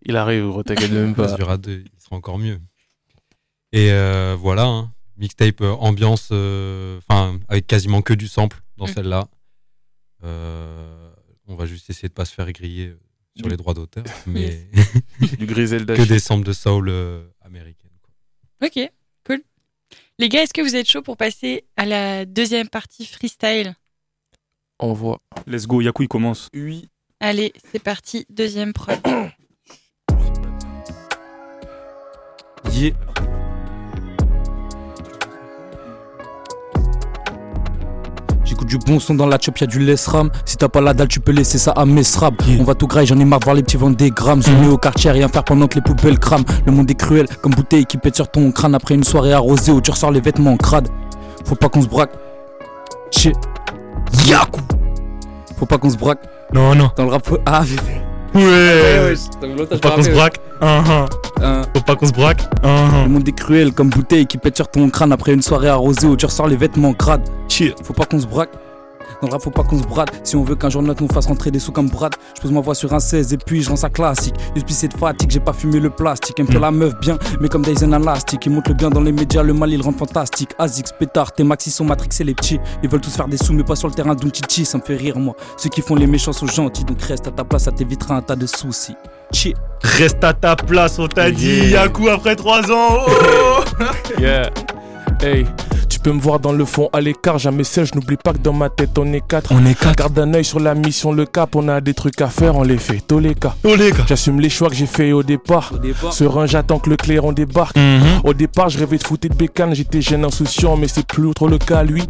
[0.02, 1.32] Il arrive, t'inquiète même pas.
[1.34, 2.60] Azura 2, il sera encore mieux.
[3.72, 8.86] Et euh, voilà, hein, mixtape euh, ambiance, euh, enfin, avec quasiment que du sample dans
[8.86, 8.92] Mm.
[8.94, 9.28] celle-là.
[10.22, 11.10] Euh,
[11.46, 12.94] on va juste essayer de pas se faire griller
[13.36, 14.68] sur Du- les droits d'auteur, mais
[15.38, 15.94] Du Griselda.
[15.96, 17.90] que des samples de soul euh, américaines.
[18.02, 18.68] quoi.
[18.68, 18.90] Ok.
[20.20, 23.74] Les gars, est-ce que vous êtes chaud pour passer à la deuxième partie freestyle?
[24.78, 25.22] On voit.
[25.46, 26.50] Let's go, Yaku, il commence.
[26.52, 26.90] Oui.
[27.20, 28.98] Allez, c'est parti, deuxième prod.
[32.72, 33.09] Yeah.
[38.70, 40.30] Du bon son dans la chop, y'a du less ram.
[40.44, 42.34] Si t'as pas la dalle, tu peux laisser ça à Mesrab.
[42.60, 44.42] On va tout grailler, j'en ai marre de voir les petits vendre des grammes.
[44.42, 46.44] Zoomé au quartier, rien faire pendant que les poubelles crament.
[46.64, 49.72] Le monde est cruel, comme bouteille qui pète sur ton crâne après une soirée arrosée
[49.72, 50.88] où tu ressors les vêtements crades.
[51.44, 52.12] Faut pas qu'on se braque.
[53.10, 53.32] Tché.
[54.26, 54.60] Yaku.
[55.58, 56.20] Faut pas qu'on se braque.
[56.54, 56.90] Non, non.
[56.96, 57.62] Dans le rap, ah,
[58.32, 59.14] Ouais.
[59.68, 60.36] Faut pas qu'on se braque.
[60.60, 61.06] Ah,
[61.42, 61.62] ah.
[61.80, 62.42] Faut pas qu'on se braque.
[62.62, 63.04] Ah.
[63.04, 66.06] Le monde est cruel comme bouteille qui pète sur ton crâne après une soirée arrosée
[66.06, 67.26] où tu ressors les vêtements crades.
[67.48, 67.74] Chill.
[67.82, 68.50] Faut pas qu'on se braque.
[69.20, 70.10] Dans le rap, faut pas qu'on se brade.
[70.24, 72.50] Si on veut qu'un jour notre nous fasse rentrer des sous comme Brad, je pose
[72.52, 74.34] ma voix sur un 16 et puis je rends ça classique.
[74.54, 76.40] Depuis cette fatigue, j'ai pas fumé le plastique.
[76.40, 76.62] Un peu Mm.
[76.62, 78.46] la meuf bien, mais comme Dyson Elastic.
[78.46, 80.50] Ils montrent le bien dans les médias, le mal ils le rendent fantastique.
[80.58, 82.58] Azix, pétard, tes maxi sont matrixés les petits.
[82.82, 84.64] Ils veulent tous faire des sous, mais pas sur le terrain d'un chichi.
[84.64, 85.34] Ça me fait rire, moi.
[85.56, 88.22] Ceux qui font les méchants sont gentils, donc reste à ta place, ça t'évitera un
[88.22, 88.94] tas de soucis.
[89.32, 89.54] Chill.
[89.82, 91.46] Reste à ta place, on t'a dit.
[91.68, 91.84] Yeah.
[91.84, 92.98] Yaku après 3 ans.
[93.06, 93.60] Oh
[94.20, 94.50] Yeah.
[95.22, 95.46] Hey,
[96.00, 98.52] peux me voir dans le fond à l'écart, jamais seul, je n'oublie pas que dans
[98.52, 99.52] ma tête on est quatre.
[99.52, 99.96] on est quatre.
[99.96, 102.62] Garde un œil sur la mission, le cap, on a des trucs à faire, on
[102.62, 103.54] les fait, tous les cas.
[103.64, 104.04] Les gars.
[104.08, 105.72] J'assume les choix que j'ai fait au départ.
[105.74, 107.76] Au départ, Serein, j'attends que le clairon débarque.
[107.76, 108.20] Mhm.
[108.24, 111.48] Au départ, je rêvais de foutre de bécane, j'étais jeune insouciant, mais c'est plus trop
[111.48, 111.82] le cas.
[111.82, 112.04] Lui,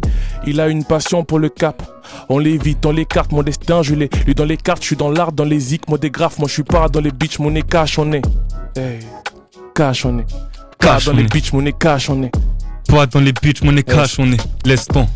[0.47, 1.81] il a une passion pour le cap.
[2.29, 4.09] On l'évite, on l'écarte, mon destin, je l'ai.
[4.25, 6.47] Lui dans les cartes, je suis dans l'art, dans les zik, moi des graphes, moi
[6.47, 8.25] je suis pas dans les bitches, mon nez cash, on est.
[8.77, 8.99] Hey,
[9.75, 10.25] cash, on est.
[10.79, 12.31] Pas Cash, dans on les bitches, mon nez cash, on est.
[12.87, 14.41] Pas dans les bitches, mon cash, on est.
[14.65, 15.09] Laisse temps.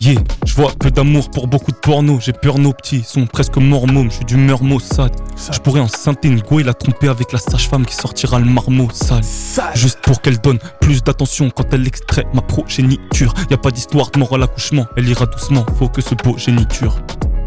[0.00, 2.20] Yeah, je vois peu d'amour pour beaucoup de porno.
[2.20, 4.10] J'ai peur, nos petits sont presque morts mômes.
[4.10, 5.10] Je suis d'humeur maussade.
[5.52, 8.88] Je pourrais enceinter une go et la tromper avec la sage-femme qui sortira le marmot
[8.92, 9.24] sale.
[9.24, 9.72] Sale.
[9.74, 13.34] Juste pour qu'elle donne plus d'attention quand elle extrait ma progéniture.
[13.50, 15.66] Y a pas d'histoire de mort à l'accouchement, elle ira doucement.
[15.80, 16.96] Faut que ce beau géniture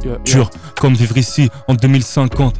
[0.03, 0.19] Yeah, yeah.
[0.25, 2.55] dur comme vivre ici en 2050.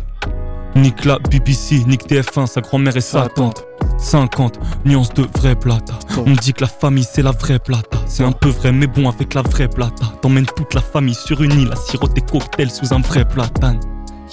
[0.75, 3.65] Nique la BBC, nique TF1, sa grand-mère et sa tante.
[4.01, 5.93] 50 nuances de vraie plata.
[6.25, 7.97] On dit que la famille c'est la vraie plata.
[8.07, 10.05] C'est un peu vrai, mais bon avec la vraie plata.
[10.21, 13.79] T'emmènes toute la famille sur une île à siroter cocktail sous un vrai platane.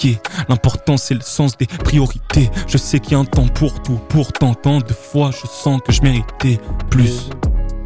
[0.02, 0.16] Yeah.
[0.48, 2.50] L'important c'est le sens des priorités.
[2.66, 5.80] Je sais qu'il y a un temps pour tout, pourtant tant de fois je sens
[5.84, 6.58] que je méritais
[6.90, 7.30] plus.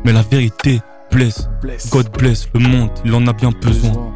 [0.04, 1.48] Mais la vérité blesse.
[1.60, 1.90] Bless.
[1.90, 4.14] God bless le monde, il en a bien besoin.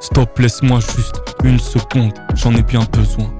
[0.00, 3.30] Stop, laisse-moi juste une seconde, j'en ai bien besoin.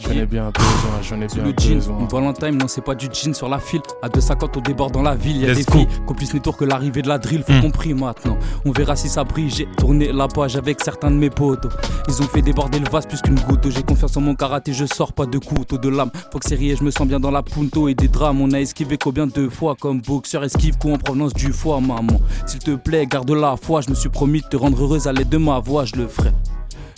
[0.00, 1.98] J'en ai bien besoin, j'en ai bien le jean, besoin.
[2.00, 3.82] une Valentine, non c'est pas du jean sur la file.
[4.02, 5.72] À 2,50 on déborde dans la ville, y a Let's des go.
[5.78, 7.60] filles complices tours que l'arrivée de la drill, faut Mm.
[7.60, 8.36] compris maintenant.
[8.64, 11.70] On verra si ça brille, j'ai tourné la page avec certains de mes potos.
[12.08, 13.68] Ils ont fait déborder le vase plus qu'une goutte.
[13.70, 16.10] J'ai confiance en mon karaté, je sors pas de couteau de lame.
[16.32, 18.40] Faut que c'est rié, je me sens bien dans la punto et des drames.
[18.40, 22.20] On a esquivé combien de fois comme boxeur esquive coup en provenance du foie maman.
[22.46, 25.06] S'il te plaît garde la foi, je me suis promis de te rendre heureuse.
[25.06, 26.30] À l'aide de ma voix, je le ferai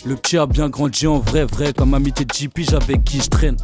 [0.05, 3.29] le petit a bien grandi en vrai, vrai, comme amitié de JP, avec qui je
[3.29, 3.57] traîne.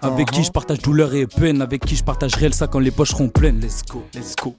[0.00, 2.90] Avec qui je partage douleur et peine, avec qui je partagerai le sac quand les
[2.90, 3.60] poches seront pleines.
[3.60, 4.04] Let's go.
[4.14, 4.54] Let's go.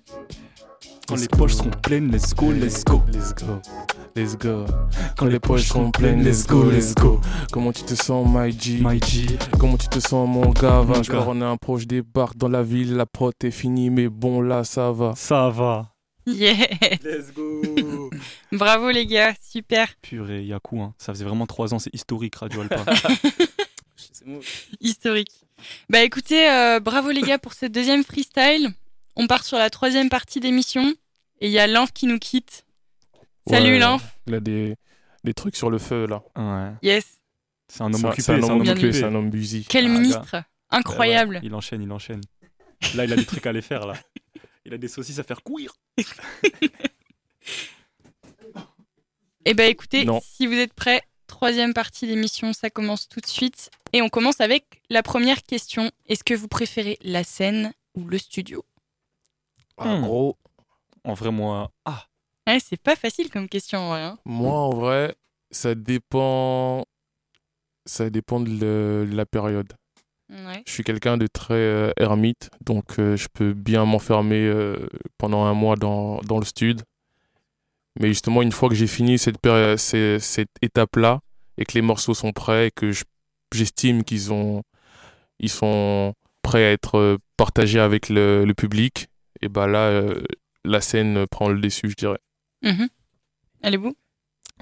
[1.07, 3.01] Quand les poches seront pleines, let's go, let's go.
[3.11, 3.59] Let's go.
[4.15, 4.65] Let's go.
[5.17, 7.19] Quand les poches seront pleines, let's go, let's go.
[7.51, 8.79] Comment tu te sens, my G?
[8.83, 9.25] My G.
[9.59, 10.81] Comment tu te sens, mon gars?
[10.81, 11.17] Va, Mon je gars.
[11.19, 14.41] pars, on est un proche débarque dans la ville, la prot est finie, mais bon,
[14.41, 15.13] là, ça va.
[15.15, 15.87] Ça va.
[16.27, 16.67] Yeah
[17.03, 18.09] Let's go.
[18.51, 19.87] Bravo les gars, super.
[20.01, 20.93] Purée, Yaku, hein.
[20.97, 22.83] ça faisait vraiment trois ans, c'est historique Radio Alpa.
[24.81, 25.31] Historique.
[25.89, 28.69] Bah écoutez, euh, bravo les gars pour cette deuxième freestyle.
[29.15, 30.93] On part sur la troisième partie d'émission.
[31.41, 32.65] Et il y a Lanf qui nous quitte.
[33.49, 34.03] Salut Ouais, Lanf.
[34.27, 34.75] Il a des,
[35.23, 36.21] des trucs sur le feu, là.
[36.35, 36.71] ouais.
[36.83, 37.05] Yes.
[37.67, 39.65] C'est un homme occupé, c'est un homme occupé, c'est un homme busy.
[39.69, 40.31] Quel Ah, ministre.
[40.33, 41.35] Bah Incroyable.
[41.35, 42.21] ouais, il enchaîne, il enchaîne.
[42.95, 43.93] Là, il a des trucs à les faire, là.
[44.69, 45.73] Il a des saucisses à faire cuire.
[49.45, 50.19] Eh ben écoutez, Non.
[50.21, 53.71] si vous êtes prêts, troisième partie d'émission, ça commence tout de suite.
[53.93, 55.89] Et on commence avec la première question.
[56.07, 58.63] Est-ce que vous préférez la scène ou le studio?
[59.77, 60.01] Ah, Hmm.
[60.03, 60.37] gros,
[61.05, 61.71] En vrai, moi.
[61.85, 62.05] Ah,
[62.45, 64.19] Ouais, C'est pas facile comme question, en vrai, hein.
[64.25, 65.15] moi en vrai,
[65.49, 66.85] ça dépend.
[67.85, 69.73] Ça dépend de, le- de la période.
[70.29, 70.63] Ouais.
[70.67, 74.87] Je suis quelqu'un de très euh, ermite, donc euh, je peux bien m'enfermer euh,
[75.17, 76.83] pendant un mois dans, dans le stud.
[77.99, 79.37] Mais justement, une fois que j'ai fini cette,
[79.77, 81.21] cette étape-là
[81.57, 83.03] et que les morceaux sont prêts et que je-
[83.53, 84.61] j'estime qu'ils ont,
[85.39, 86.13] ils sont
[86.43, 89.07] prêts à être partagés avec le, le public,
[89.41, 90.21] et ben là, euh,
[90.63, 92.19] la scène prend le dessus, je dirais.
[92.61, 92.87] Mhm.
[93.63, 93.95] Allez-vous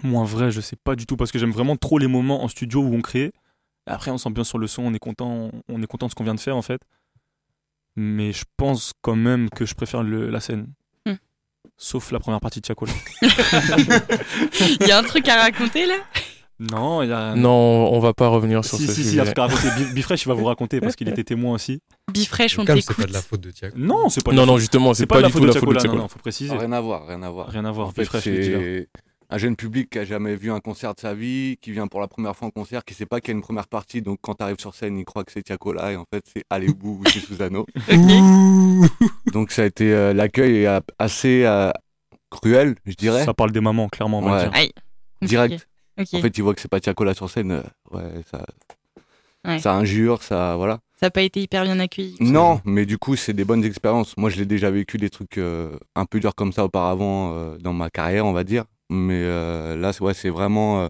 [0.03, 2.43] moi, en vrai, je sais pas du tout parce que j'aime vraiment trop les moments
[2.43, 3.31] en studio où on crée.
[3.87, 6.23] Après, on s'ambiance sur le son, on est content, on est content de ce qu'on
[6.23, 6.81] vient de faire en fait.
[7.95, 10.67] Mais je pense quand même que je préfère le- la scène.
[11.05, 11.13] Hmm.
[11.77, 12.91] Sauf la première partie de Chacola.
[14.81, 15.95] Il y a un truc à raconter là?
[16.59, 17.35] Non, il y a.
[17.35, 17.51] Non,
[17.93, 19.45] on va pas revenir sur si, ce si, si, il y a un truc à
[19.45, 19.69] raconter.
[19.77, 21.81] Bi- Bifresh, il va vous raconter parce qu'il était témoin aussi.
[22.11, 23.03] Bifresh, on Calme, c'est t'écoute.
[23.05, 23.75] pas de la faute de Thiago.
[23.77, 25.33] Non, c'est pas de non, la non, faute- justement, c'est pas, pas, de la du
[25.33, 25.93] tout faute de la faute de Chacola.
[25.93, 26.57] Non, non, faut préciser.
[26.57, 27.47] Rien à voir, rien à voir.
[27.49, 27.89] Rien à voir.
[27.89, 28.89] En fait, Bifresh, c'est
[29.29, 31.99] un jeune public qui a jamais vu un concert de sa vie, qui vient pour
[31.99, 34.19] la première fois en concert, qui sait pas qu'il y a une première partie, donc
[34.21, 37.01] quand tu arrives sur scène, il croit que c'est Tiakola et en fait c'est Allez-vous
[37.01, 37.65] ou c'est Susano.
[39.33, 41.71] donc ça a été euh, l'accueil est a- assez euh,
[42.29, 43.25] cruel, je dirais.
[43.25, 44.43] Ça parle des mamans, clairement, on va Ouais.
[44.43, 44.51] dire.
[44.53, 44.71] Aïe.
[45.21, 45.67] Direct.
[45.99, 48.45] En fait, il voit que c'est pas Tiakola sur scène, euh, ouais, ça,
[49.45, 49.59] Ouais.
[49.59, 50.79] ça injure, ça, voilà.
[50.99, 52.15] Ça n'a pas été hyper bien accueilli.
[52.19, 54.15] Non, mais du coup, c'est des bonnes expériences.
[54.17, 57.57] Moi, je l'ai déjà vécu des trucs euh, un peu durs comme ça auparavant euh,
[57.59, 58.65] dans ma carrière, on va dire.
[58.89, 60.81] Mais euh, là, c'est- ouais, c'est vraiment.
[60.83, 60.87] euh,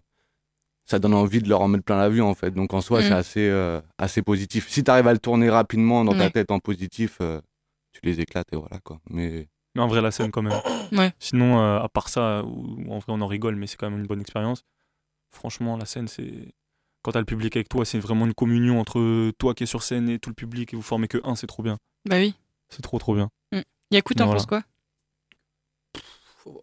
[0.86, 2.50] ça donne envie de leur en mettre plein la vue, en fait.
[2.50, 3.02] Donc, en soi, Mm.
[3.02, 4.68] c'est assez, euh, assez positif.
[4.70, 6.30] Si tu arrives à le tourner rapidement dans ta Ouais.
[6.30, 7.40] tête en positif, euh,
[7.92, 8.98] tu les éclates et voilà, quoi.
[9.10, 10.52] Mais Mais en vrai, la scène quand même.
[10.92, 11.12] Ouais.
[11.18, 13.90] Sinon, euh, à part ça, où, où en vrai on en rigole, mais c'est quand
[13.90, 14.62] même une bonne expérience.
[15.30, 16.54] Franchement, la scène, c'est.
[17.02, 19.82] Quand t'as le public avec toi, c'est vraiment une communion entre toi qui es sur
[19.82, 21.76] scène et tout le public et vous formez que un, c'est trop bien.
[22.08, 22.34] Bah oui.
[22.70, 23.28] C'est trop trop bien.
[23.90, 24.38] Yaku, t'en Voilà.
[24.38, 24.62] penses quoi?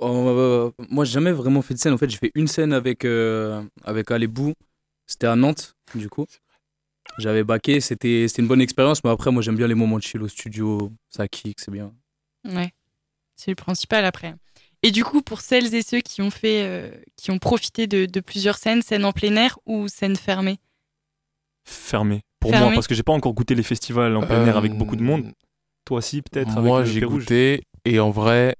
[0.01, 1.93] Euh, moi, j'ai jamais vraiment fait de scène.
[1.93, 4.53] En fait, j'ai fait une scène avec, euh, avec Alébou.
[5.07, 6.25] C'était à Nantes, du coup.
[7.17, 7.79] J'avais baqué.
[7.79, 9.03] C'était c'était une bonne expérience.
[9.03, 10.91] Mais après, moi, j'aime bien les moments de chill au studio.
[11.09, 11.93] Ça kick, c'est bien.
[12.45, 12.71] Ouais.
[13.35, 14.35] C'est le principal après.
[14.81, 18.05] Et du coup, pour celles et ceux qui ont fait, euh, qui ont profité de,
[18.05, 20.59] de plusieurs scènes, scène en plein air ou scène fermée?
[21.63, 22.21] Fermé.
[22.39, 22.65] Pour Fermé.
[22.67, 25.01] moi, parce que j'ai pas encore goûté les festivals en plein air avec beaucoup de
[25.01, 25.25] monde.
[25.25, 25.31] Euh,
[25.85, 28.55] Toi aussi, peut-être Moi, j'ai goûté et en vrai,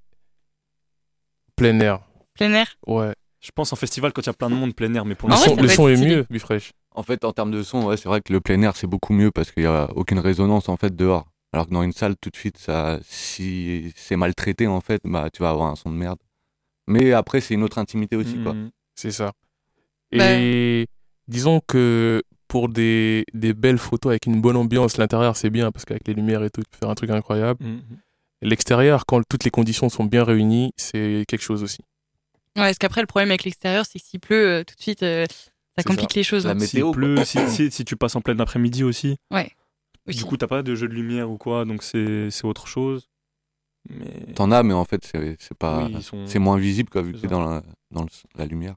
[1.56, 2.00] plein air.
[2.34, 3.14] Plein air Ouais.
[3.42, 5.30] Je pense en festival quand il y a plein de monde plein air, mais pour
[5.30, 6.72] Le son, le son est mieux, Bifresh.
[6.92, 9.14] en fait, en termes de son, ouais, c'est vrai que le plein air, c'est beaucoup
[9.14, 11.28] mieux parce qu'il n'y a aucune résonance, en fait, dehors.
[11.54, 15.00] Alors que dans une salle, tout de suite, ça, si c'est mal traité, en fait,
[15.06, 16.18] bah, tu vas avoir un son de merde.
[16.88, 18.54] Mais après, c'est une autre intimité aussi, quoi.
[18.54, 18.72] Mhm.
[18.96, 19.32] C'est ça.
[20.12, 20.88] Bah- Et
[21.28, 25.84] disons que pour des, des belles photos avec une bonne ambiance, l'intérieur c'est bien parce
[25.86, 27.64] qu'avec les lumières et tout, tu peux faire un truc incroyable.
[27.64, 27.82] Mhm.
[28.46, 31.82] L'extérieur, quand toutes les conditions sont bien réunies, c'est quelque chose aussi.
[32.56, 35.04] Ouais, parce qu'après, le problème avec l'extérieur, c'est que s'il pleut, euh, tout de suite,
[35.04, 35.26] euh,
[35.78, 36.46] ça complique les choses.
[36.46, 36.56] La hein.
[36.56, 39.18] météo, S'il pleut, si, si, si tu passes en plein après-midi aussi.
[40.08, 40.20] Aussi.
[40.20, 43.10] Du coup, t'as pas de jeu de lumière ou quoi, donc c'est c'est autre chose.
[43.90, 44.34] Mais.
[44.36, 45.86] T'en as, mais en fait, c'est c'est pas.
[45.86, 48.46] Oui, ils sont- C'est moins visible, quoi, vu que t'es dans la, dans le- la
[48.46, 48.76] lumière.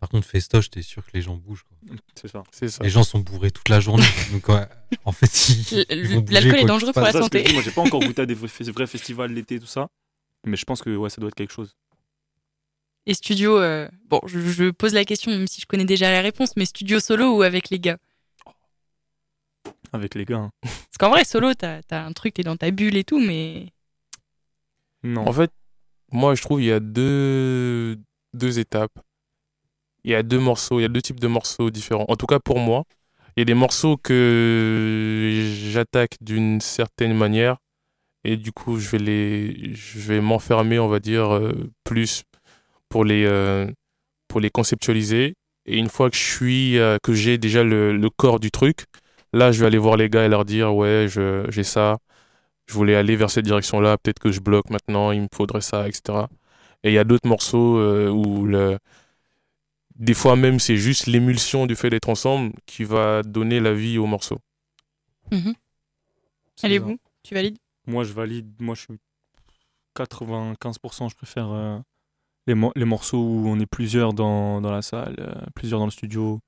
[0.00, 1.62] Par contre, festoche, t'es sûr que les gens bougent.
[1.64, 1.96] Quoi.
[2.14, 2.42] C'est ça.
[2.50, 2.82] C'est ça.
[2.82, 4.04] Les gens sont bourrés toute la journée.
[4.32, 4.66] donc, ouais,
[5.04, 7.42] en fait, ils, L- ils vont bouger, L'alcool est dangereux pour la ça santé.
[7.42, 9.88] dis, Moi, j'ai pas encore goûté à des vrais, vrais festivals l'été, tout ça.
[10.44, 11.76] Mais je pense que ouais, ça doit être quelque chose.
[13.06, 16.20] Et studio, euh, bon, je, je pose la question, même si je connais déjà la
[16.20, 17.98] réponse, mais studio solo ou avec les gars?
[19.92, 20.38] Avec les gars.
[20.38, 20.50] hein.
[20.62, 23.68] Parce qu'en vrai, solo, t'as as un truc, t'es dans ta bulle et tout, mais.
[25.02, 25.26] Non.
[25.28, 25.50] En fait,
[26.12, 27.98] moi je trouve il y a deux,
[28.34, 28.96] deux étapes.
[30.04, 32.06] Il y a deux morceaux, il y a deux types de morceaux différents.
[32.08, 32.84] En tout cas pour moi,
[33.36, 35.30] il y a des morceaux que
[35.70, 37.56] j'attaque d'une certaine manière
[38.24, 42.24] et du coup je vais les, je vais m'enfermer, on va dire, euh, plus
[42.88, 43.66] pour les, euh,
[44.28, 45.34] pour les conceptualiser.
[45.66, 48.84] Et une fois que je suis, euh, que j'ai déjà le, le corps du truc,
[49.32, 51.98] là je vais aller voir les gars et leur dire ouais j'ai ça,
[52.66, 55.88] je voulais aller vers cette direction-là, peut-être que je bloque maintenant, il me faudrait ça,
[55.88, 56.26] etc.
[56.84, 57.80] Et il y a d'autres morceaux
[58.10, 58.48] où.
[59.96, 63.98] Des fois même c'est juste l'émulsion du fait d'être ensemble qui va donner la vie
[63.98, 64.38] au morceau.
[65.30, 65.54] Mhm.
[66.62, 67.58] Allez, vous, tu valides?
[67.86, 68.52] Moi, je valide.
[68.60, 68.94] Moi, je suis
[69.96, 71.08] 95%.
[71.08, 71.78] Je préfère euh,
[72.46, 75.86] les, mo- les morceaux où on est plusieurs dans, dans la salle, euh, plusieurs dans
[75.86, 76.40] le studio.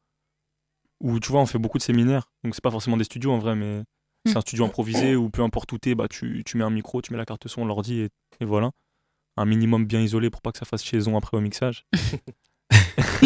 [1.01, 2.31] Où tu vois, on fait beaucoup de séminaires.
[2.45, 3.83] Donc, c'est pas forcément des studios en vrai, mais
[4.27, 7.03] c'est un studio improvisé où peu importe où t'es, bah, tu, tu mets un micro,
[7.03, 8.09] tu mets la carte son, l'ordi et,
[8.41, 8.71] et voilà.
[9.37, 11.85] un minimum bien isolé pour pas que ça fasse chaison après au mixage.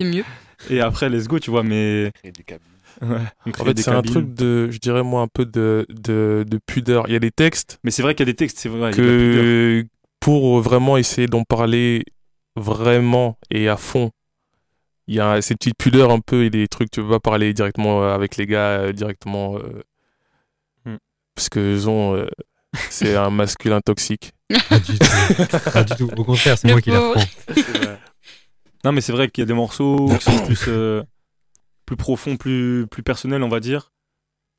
[0.00, 0.24] C'est mieux.
[0.70, 2.10] Et après, let's go, tu vois, mais.
[2.14, 2.66] Créer des cabines.
[3.02, 5.86] Ouais, on En crée fait, c'est un truc de, je dirais moi, un peu de,
[5.90, 7.04] de, de pudeur.
[7.08, 8.90] Il y a des textes Mais c'est vrai qu'il y a des textes, c'est vrai.
[8.90, 9.84] que
[10.20, 12.04] pour vraiment essayer d'en parler
[12.56, 14.12] vraiment et à fond,
[15.08, 17.52] il y a ces petites pudeurs un peu et des trucs, tu peux pas parler
[17.52, 19.56] directement euh, avec les gars, euh, directement.
[19.58, 19.82] euh,
[20.86, 20.96] Hmm.
[21.34, 22.26] Parce que ont, euh,
[22.90, 24.32] c'est un masculin toxique.
[24.70, 25.70] Pas du tout.
[25.72, 26.10] Pas du tout.
[26.16, 27.20] Au contraire, c'est moi qui la pauvre.
[27.20, 27.96] reprends.
[28.86, 31.02] Non, mais c'est vrai qu'il y a des morceaux qui sont plus, euh,
[31.86, 33.92] plus profonds, plus, plus personnels, on va dire.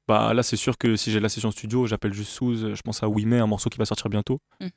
[0.05, 3.01] Bah là, c'est sûr que si j'ai la session studio, j'appelle juste Souz, je pense
[3.03, 4.41] à Oui Mais, un morceau qui va sortir bientôt.
[4.59, 4.67] Mm.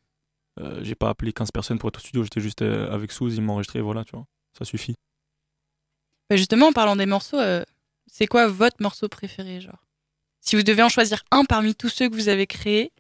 [0.61, 3.35] Euh, j'ai pas appelé 15 personnes pour être au studio, j'étais juste euh, avec Souz,
[3.35, 4.25] il m'a enregistré, voilà, tu vois.
[4.57, 4.95] Ça suffit.
[6.29, 7.65] Bah, justement, en parlant des morceaux, euh,
[8.07, 9.85] c'est quoi votre morceau préféré, genre?
[10.41, 12.93] Si vous devez en choisir un parmi tous ceux que vous avez créés,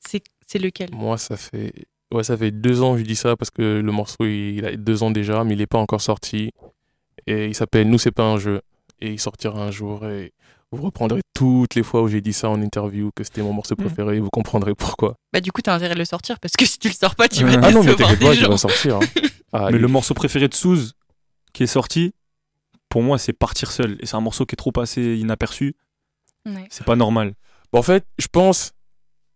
[0.00, 0.90] c'est c'est lequel?
[0.92, 1.72] Moi, ça fait,
[2.12, 4.64] ouais, ça fait deux ans que je dis ça parce que le morceau, il, il
[4.66, 6.50] a deux ans déjà, mais il n'est pas encore sorti.
[7.26, 8.60] Et il s'appelle Nous, c'est pas un jeu.
[9.00, 10.32] Et il sortira un jour et
[10.72, 13.74] vous reprendrez toutes les fois où j'ai dit ça en interview, que c'était mon morceau
[13.78, 13.84] Mhm.
[13.86, 15.14] préféré, et vous comprendrez pourquoi.
[15.32, 17.28] Bah du coup, t'as intérêt de le sortir parce que si tu le sors pas,
[17.28, 18.96] tu vas Ah non, mais t'inquiète pas, il va sortir.
[18.96, 19.00] hein.
[19.52, 20.92] Ah, mais il- le morceau préféré de Souz
[21.54, 22.12] qui est sorti,
[22.90, 23.96] pour moi, c'est Partir seul.
[24.00, 25.74] Et c'est un morceau qui est trop passé inaperçu.
[26.44, 26.66] Ouais.
[26.70, 27.34] C'est pas normal.
[27.72, 28.72] Bon, en fait, je pense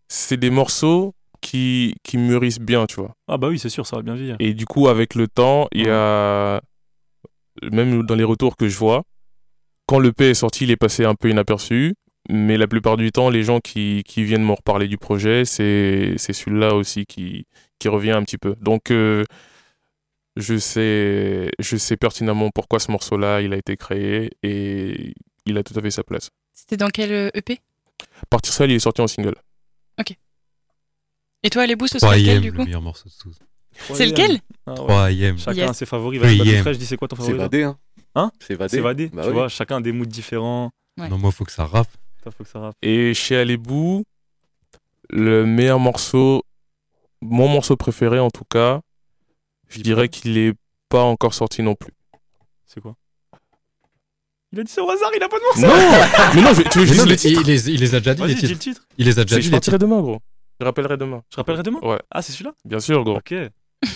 [0.07, 3.15] c'est des morceaux qui, qui mûrissent bien, tu vois.
[3.27, 4.37] Ah bah oui, c'est sûr, ça va bien vieillir.
[4.39, 6.61] Et du coup, avec le temps, il y a.
[7.71, 9.03] Même dans les retours que je vois,
[9.85, 11.93] quand le P est sorti, il est passé un peu inaperçu.
[12.29, 16.13] Mais la plupart du temps, les gens qui, qui viennent me reparler du projet, c'est
[16.17, 17.45] c'est celui-là aussi qui,
[17.79, 18.55] qui revient un petit peu.
[18.61, 19.25] Donc, euh,
[20.37, 25.13] je, sais, je sais pertinemment pourquoi ce morceau-là, il a été créé et
[25.45, 26.29] il a tout à fait sa place.
[26.53, 27.59] C'était dans quel euh, EP
[28.29, 29.35] Partir seul, il est sorti en single.
[31.43, 33.37] Et toi, les bouts, ce serait lequel Troisième, du le coup meilleur morceau de Souz.
[33.93, 34.75] C'est lequel Ah ouais.
[34.77, 35.37] Troisième.
[35.37, 35.69] Chacun Yes.
[35.69, 36.21] a ses favoris.
[36.21, 36.57] Vas-y.
[36.61, 37.77] Fresh, dis c'est quoi ton C'est favori là vadé, hein.
[38.15, 38.69] Hein C'est vadé.
[38.77, 39.07] C'est vadé.
[39.11, 39.33] Bah tu oui.
[39.33, 40.71] vois, chacun a des moods différents.
[40.97, 41.09] Ouais.
[41.09, 41.89] Non, moi, faut que ça rappe.
[42.23, 42.75] Faut que ça rappe.
[42.81, 44.03] Et chez Alébou,
[45.09, 46.43] le meilleur morceau,
[47.21, 48.79] mon morceau préféré en tout cas,
[49.67, 50.53] je dirais qu'il n'est
[50.87, 51.93] pas encore sorti non plus.
[52.65, 52.95] C'est quoi?
[54.53, 56.61] Il a dit ça au hasard, il a pas de morceau Non Mais non, je-
[56.69, 57.41] tu veux je le il, titre?
[57.41, 58.59] il les, il les a déjà dit, les dis le titres.
[58.59, 58.87] titre.
[58.99, 59.87] Il les a déjà C'est- dit, Je les partirai titres.
[59.87, 60.19] demain, gros.
[60.59, 61.21] Je rappellerai demain.
[61.29, 63.17] Je rappellerai demain Ouais, Ah, c'est celui-là bien sûr, gros.
[63.17, 63.33] Ok.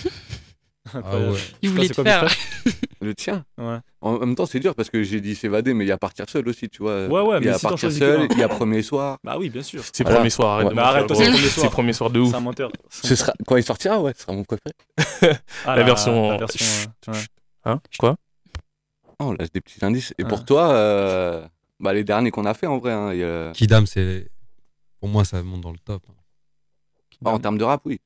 [0.94, 1.36] Ah ouais.
[1.60, 2.30] Il voulait c'est te quoi, faire.
[3.02, 3.44] Le tien.
[3.58, 3.76] Ouais.
[4.00, 6.24] En même temps, c'est dur parce que j'ai dit s'évader, mais il y a partir
[6.30, 7.06] seul aussi, tu vois.
[7.08, 9.18] Ouais, ouais, Il y mais a si partir seul, il y a premier soir.
[9.22, 9.82] Bah oui, bien sûr.
[9.92, 10.16] C'est Voilà.
[10.20, 10.70] premier soir, arrête Ouais.
[10.70, 11.64] de Bah arrête, toi, c'est premier soir.
[11.66, 12.30] C'est premier soir de ouf.
[12.30, 12.70] C'est un menteur.
[12.88, 13.34] Ce sera...
[13.46, 14.74] Quand il sortira, ouais, ce sera mon préféré.
[15.66, 16.64] Ah, La version- La version
[17.08, 17.18] euh, ouais.
[17.66, 18.16] Hein Quoi?
[19.20, 20.14] Oh, on lâche des petits indices.
[20.18, 20.28] Et Ah.
[20.28, 21.46] pour toi, euh,
[21.80, 24.30] bah, les derniers qu'on a fait en vrai, hein, il y a- Kidam, c'est.
[25.00, 26.02] Pour moi, ça monte dans le top.
[27.24, 28.00] Ah, en termes de rap, oui.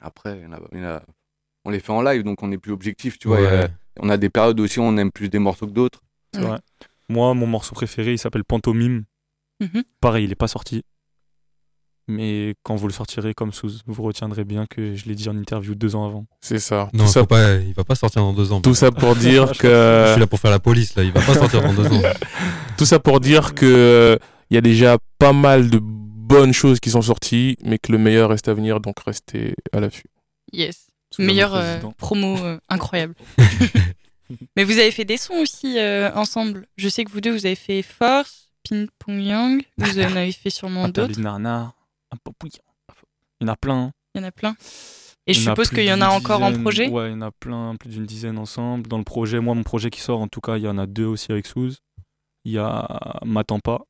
[0.00, 1.02] Après, il y en a- il y en a-
[1.64, 3.38] on les fait en live, donc on est plus objectif, tu vois.
[3.38, 3.68] a-.
[4.00, 6.00] On a des périodes aussi où on aime plus des morceaux que d'autres.
[6.34, 6.58] C'est vrai.
[7.08, 9.04] Moi, mon morceau préféré, il s'appelle Pantomime.
[9.60, 9.82] Mhm.
[10.00, 10.82] Pareil, il est pas sorti.
[12.06, 15.36] Mais quand vous le sortirez comme sous, vous retiendrez bien que je l'ai dit en
[15.38, 16.26] interview deux ans avant.
[16.42, 16.90] C'est ça.
[16.92, 18.60] Non, tout, ça pas, il va pas sortir dans deux ans.
[18.60, 20.10] tout ça pour dire Je que.
[20.12, 21.02] suis là pour faire la police, là.
[21.02, 22.02] Il va pas sortir dans deux ans.
[22.76, 24.16] Tout ça pour dire que euh,
[24.50, 25.78] il y a déjà pas mal de
[26.24, 29.80] bonnes choses qui sont sorties, mais que le meilleur reste à venir, donc restez à
[29.80, 30.08] l'affût.
[30.52, 30.86] Yes.
[31.10, 33.14] Sous le Meilleur nom euh, promo euh, incroyable.
[34.56, 36.66] Mais vous avez fait des sons aussi euh, ensemble.
[36.76, 39.64] Je sais que vous deux, vous avez fait Force, Ping Pong Yang.
[39.78, 41.12] Vous en avez fait sûrement d'autres.
[41.16, 41.74] Il y en a
[43.56, 43.92] plein.
[44.14, 44.56] Il y en a plein.
[45.26, 46.88] Et je suppose qu'il y en a encore en projet.
[46.88, 48.88] Ouais, il y en a plein, plus d'une dizaine ensemble.
[48.88, 50.86] Dans le projet, moi, mon projet qui sort, en tout cas, il y en a
[50.86, 51.78] deux aussi avec Souz.
[52.44, 53.84] Il y a M'attends pas,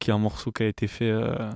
[0.00, 1.50] qui est un morceau qui a été fait euh,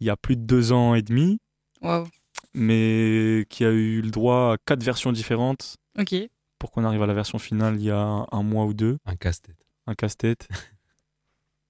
[0.00, 1.40] il y a plus de deux ans et demi,
[1.82, 2.06] Waouh.
[2.54, 6.14] mais qui a eu le droit à quatre versions différentes Ok.
[6.58, 8.98] pour qu'on arrive à la version finale il y a un mois ou deux.
[9.06, 9.56] Un casse-tête.
[9.86, 10.48] un casse-tête.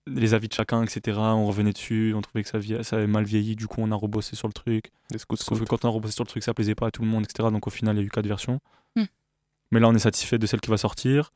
[0.06, 1.18] Les avis de chacun, etc.
[1.18, 3.92] On revenait dessus, on trouvait que ça, vie- ça avait mal vieilli, du coup on
[3.92, 4.90] a rebossé sur le truc.
[5.36, 7.08] Sauf que quand on a rebossé sur le truc, ça plaisait pas à tout le
[7.08, 7.50] monde, etc.
[7.52, 8.58] Donc au final, il y a eu quatre versions.
[8.96, 9.04] Hmm.
[9.70, 11.30] Mais là, on est satisfait de celle qui va sortir.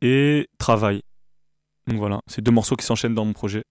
[0.00, 1.02] Et Travail.
[1.86, 3.64] Donc voilà, c'est deux morceaux qui s'enchaînent dans mon projet.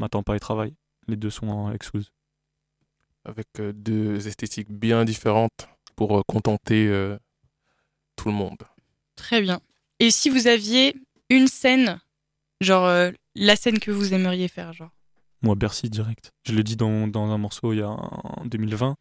[0.00, 0.74] M'attends pas et Travail.
[1.08, 2.10] Les deux sont en Exouz.
[3.26, 7.18] avec euh, deux esthétiques bien différentes pour euh, contenter euh,
[8.16, 8.56] tout le monde.
[9.14, 9.60] Très bien.
[9.98, 10.96] Et si vous aviez
[11.28, 12.00] une scène,
[12.62, 14.90] genre euh, la scène que vous aimeriez faire, genre?
[15.42, 16.32] Moi, Bercy, direct.
[16.46, 18.96] Je le dis dans, dans un morceau il y a en 2020.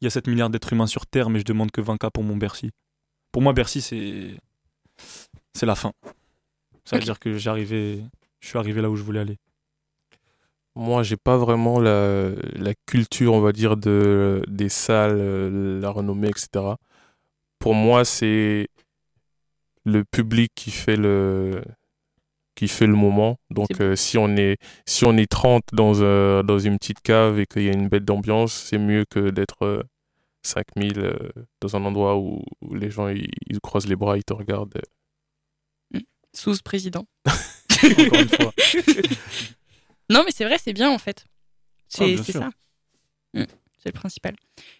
[0.00, 2.22] Il y a 7 milliards d'êtres humains sur Terre, mais je demande que 20K pour
[2.22, 2.70] mon Bercy.
[3.32, 4.36] Pour moi, Bercy, c'est.
[5.52, 5.92] C'est la fin.
[6.84, 8.04] Ça veut dire que j'ai arrivé...
[8.38, 9.38] je suis arrivé là où je voulais aller.
[10.80, 15.90] Moi, j'ai pas vraiment la, la culture, on va dire, de, des salles, euh, la
[15.90, 16.76] renommée, etc.
[17.58, 18.68] Pour moi, c'est
[19.84, 21.62] le public qui fait le,
[22.54, 23.36] qui fait le moment.
[23.50, 24.56] Donc, euh, si, on est,
[24.86, 27.88] si on est 30 dans, un- dans une petite cave et qu'il y a une
[27.88, 29.82] bête d'ambiance, c'est mieux que d'être euh,
[30.42, 31.12] 5000 euh,
[31.60, 34.80] dans un endroit où, où les gens ils, ils croisent les bras, ils te regardent.
[36.32, 37.04] Sous président.
[37.84, 38.52] Encore une fois.
[40.10, 41.24] Non, mais c'est vrai, c'est bien en fait.
[41.88, 42.34] C'est Ah, sûr.
[42.34, 42.50] ça.
[43.34, 43.44] Mm,
[43.78, 44.34] c'est le principal.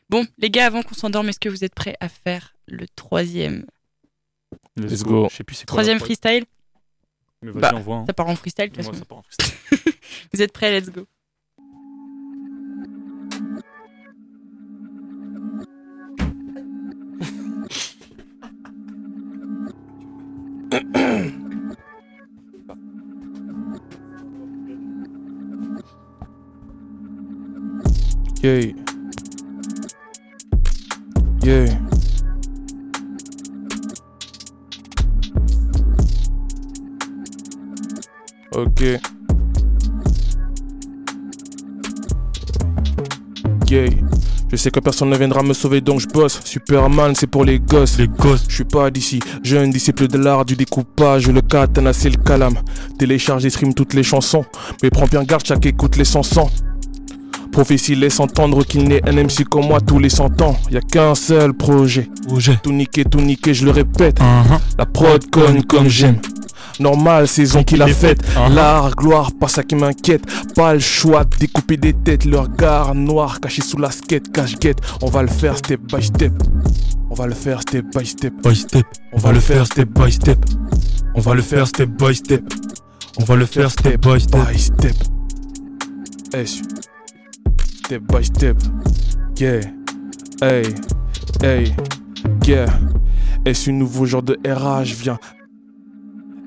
[0.08, 3.64] Bon, les gars, avant qu'on s'endorme, est-ce que vous êtes prêts à faire le troisième?
[4.76, 5.28] Let's go.
[5.30, 5.74] Je sais plus c'est quoi.
[5.74, 6.44] Troisième freestyle?
[7.42, 7.96] Mais Bah, envoie.
[7.96, 8.04] hein.
[8.06, 8.98] Ça part en freestyle de toute Moi, façon.
[8.98, 9.56] ça part en freestyle.
[10.32, 10.78] Vous êtes prêts?
[10.78, 11.06] Let's go.
[28.42, 28.72] Yeah.
[31.42, 31.66] Yeah.
[38.52, 38.80] Ok.
[43.68, 43.90] Yeah.
[44.50, 46.40] Je sais que personne ne viendra me sauver donc je bosse.
[46.42, 47.98] Superman, c'est pour les gosses.
[47.98, 48.46] Les gosses.
[48.48, 52.58] Je suis pas d'ici, jeune disciple de l'art du découpage, le katana c'est le calame.
[52.98, 54.46] Télécharge et stream toutes les chansons,
[54.82, 56.48] mais prends bien garde chaque écoute les chansons.
[57.52, 60.56] Prophétie laisse entendre qu'il n'est un MC comme moi tous les 100 ans.
[60.70, 62.08] Y a qu'un seul projet.
[62.26, 62.58] Projet.
[62.62, 64.20] Tout niqué, tout niqué, je le répète.
[64.20, 64.58] Uh-huh.
[64.78, 66.20] La prod conne comme j'aime.
[66.78, 68.22] Normal, saison qu'il a faite.
[68.22, 68.54] Uh-huh.
[68.54, 70.22] L'art, gloire, pas ça qui m'inquiète.
[70.54, 72.24] Pas le choix de découper des têtes.
[72.24, 74.78] Le regard noir caché sous la skate, cache-guette.
[75.02, 76.32] On va le faire step by step.
[77.10, 78.32] On va le faire step by step.
[78.42, 78.86] By step.
[79.12, 80.38] On va le faire step by step.
[81.14, 82.42] On va le faire step by step.
[83.18, 84.46] On va le faire step by step.
[84.48, 84.94] by step.
[86.32, 86.62] S.
[87.90, 88.56] Step by step.
[89.36, 89.62] Yeah.
[90.40, 90.62] Hey.
[91.42, 91.74] Hey.
[92.46, 92.68] Yeah.
[93.44, 95.18] Est-ce un nouveau genre de RH vient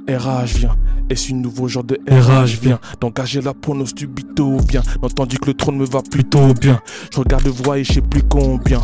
[0.08, 0.78] RH vient.
[1.10, 4.84] Est-ce un nouveau genre de RH vient D'engager la pronos subito bien.
[5.02, 6.80] Entendu que le trône me va plutôt bien.
[7.14, 8.82] Je regarde voir et je sais plus combien.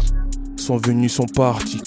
[0.58, 1.82] Sont venus, sont partis.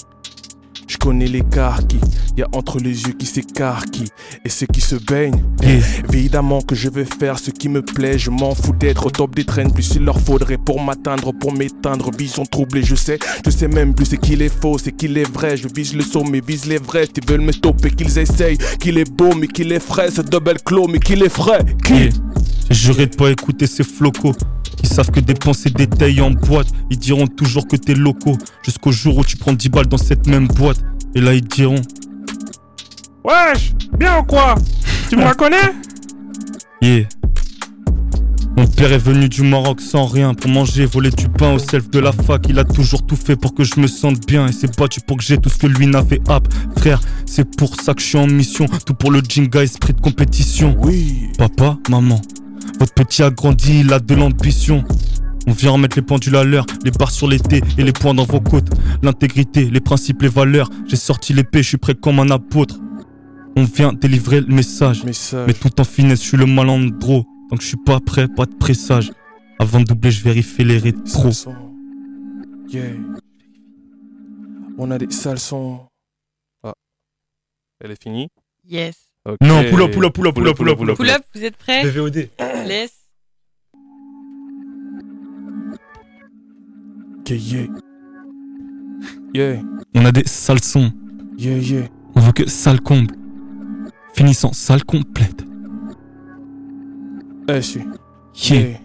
[0.87, 1.99] Je connais l'écart qui
[2.37, 4.09] y a entre les yeux qui s'écarquillent
[4.43, 5.41] et ceux qui se baignent.
[5.61, 5.79] Yeah.
[6.11, 9.35] Évidemment que je vais faire ce qui me plaît, je m'en fous d'être au top
[9.35, 13.49] des traînes, plus il leur faudrait pour m'atteindre, pour m'éteindre, vision troublée, je sais, je
[13.49, 16.41] sais même plus c'est qu'il est faux, c'est qu'il est vrai, je vise le mais
[16.45, 19.79] vise les vrais, ils veulent me stopper, qu'ils essayent, qu'il est beau, mais qu'il est
[19.79, 21.93] frais, ce double clos, mais qu'il est frais, qui?
[21.93, 22.09] Yeah.
[22.69, 24.35] J'ai juré de pas écouter ces flocos
[24.77, 26.67] qui savent que dépenser des tailles en boîte.
[26.89, 28.37] Ils diront toujours que t'es loco.
[28.63, 30.72] Jusqu'au jour où tu prends 10 balles dans cette même boîte.
[31.15, 31.81] Et là, ils diront
[33.23, 34.55] Wesh, bien ou quoi?
[35.09, 35.57] Tu me reconnais
[36.81, 37.07] Yeah.
[38.57, 41.89] Mon père est venu du Maroc sans rien pour manger, voler du pain au self
[41.89, 42.45] de la fac.
[42.49, 45.17] Il a toujours tout fait pour que je me sente bien et s'est battu pour
[45.17, 46.45] que j'ai tout ce que lui n'avait hâte.
[46.77, 48.67] Frère, c'est pour ça que je suis en mission.
[48.85, 50.75] Tout pour le Jinga, esprit de compétition.
[50.79, 52.21] Oui, Papa, maman,
[52.79, 54.83] votre petit a grandi, il a de l'ambition.
[55.47, 58.13] On vient remettre les pendules à l'heure, les barres sur les T et les points
[58.13, 58.69] dans vos côtes.
[59.01, 60.69] L'intégrité, les principes, les valeurs.
[60.87, 62.79] J'ai sorti l'épée, je suis prêt comme un apôtre.
[63.55, 65.03] On vient délivrer le message.
[65.03, 65.47] message.
[65.47, 67.25] Mais tout en finesse, je suis le malandro.
[67.51, 69.11] Donc je suis pas prêt, pas de pressage.
[69.59, 71.47] Avant de doubler, je vérifie les rétros.
[72.69, 72.93] Yeah.
[74.77, 75.81] On a des salsons.
[76.63, 76.73] Ah.
[77.83, 78.29] Elle est finie
[78.67, 78.95] Yes.
[79.41, 80.97] Non, pull up, pull up, pull up, pull up, pull up, pull up.
[80.97, 82.29] Pull up, vous êtes prêts VOD.
[82.65, 83.02] Laisse.
[87.23, 87.67] Ok, yeah.
[89.33, 89.61] Yeah,
[89.95, 90.91] On a des sales sons.
[91.37, 91.87] yeah, yeah.
[92.15, 93.15] On veut que salle comble.
[94.13, 95.45] Finissant salle complète.
[97.47, 97.79] Eh, si.
[97.79, 98.59] Yeah.
[98.59, 98.77] Yeah.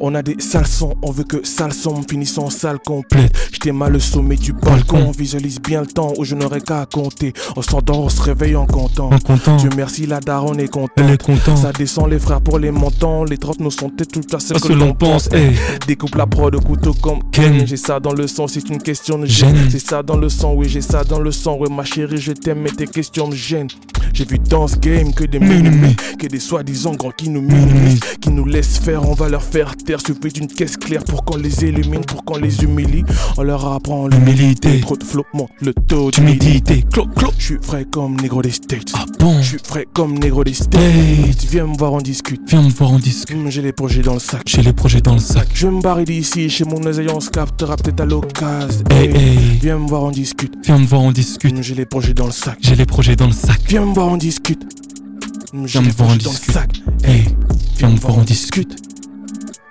[0.00, 3.36] On a des salsons, on veut que salson finissons en salle complète.
[3.52, 5.10] J'étais mal le sommet du balcon, Balcon.
[5.10, 7.32] visualise bien le temps où je n'aurais qu'à compter.
[7.56, 9.10] On s'endort, on se réveille en comptant.
[9.12, 9.56] En content.
[9.56, 10.92] Dieu merci, la daronne est contente.
[10.98, 11.58] Elle est contente.
[11.58, 14.72] Ça descend les frères pour les montants, les 30 nous sont tout à ce que
[14.72, 15.56] l'on pense, hey.
[15.86, 17.66] Découpe la prod au couteau comme Ken.
[17.66, 19.68] J'ai ça dans le sang, c'est une question de gêne.
[19.70, 21.56] C'est ça dans le sang, oui, j'ai ça dans le sang.
[21.56, 23.68] Ouais, ma chérie, je t'aime, mais tes questions me gênent.
[24.12, 28.00] J'ai vu dans ce game que des minimis, que des soi-disant grands qui nous minimisent,
[28.20, 30.00] qui nous laissent faire, on va leur faire taire.
[30.00, 33.04] Suffit d'une caisse claire pour qu'on les illumine, pour qu'on les humilie.
[33.38, 34.80] On leur apprend l'humilité.
[34.80, 36.84] Trop de monte le taux Timidité.
[36.92, 37.30] Clo, clo.
[37.38, 38.92] Je suis frais comme négro des States.
[38.94, 39.40] Ah bon?
[39.40, 40.78] Je suis frais comme négro des States.
[41.50, 42.42] Viens me voir, on discute.
[42.48, 43.32] Viens me voir en disque.
[43.32, 44.42] Hum, J'ai les projets dans le sac.
[44.46, 45.48] J'ai les projets dans le sac.
[45.54, 48.84] Je vais me barrer d'ici, chez mon oseille, on se captera peut-être à l'occasion.
[48.90, 49.38] Hey, hey.
[49.62, 50.54] Viens me voir, on discute.
[50.64, 51.54] Viens me voir, on discute.
[51.54, 52.58] Hum, J'ai les projets dans le sac.
[52.60, 53.60] J'ai les projets dans le sac.
[53.68, 54.62] Viens me voir, on discute.
[55.54, 56.82] Hum, Viens me voir, on discute.
[57.04, 57.24] Hey.
[57.78, 58.76] Viens me voir, on discute.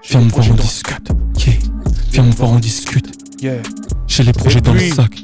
[0.10, 1.10] Viens me voir, on discute.
[1.46, 1.54] Yeah.
[2.12, 3.12] Viens me voir, on discute.
[3.42, 3.62] Yeah.
[4.08, 5.22] J'ai les projets dans le sac.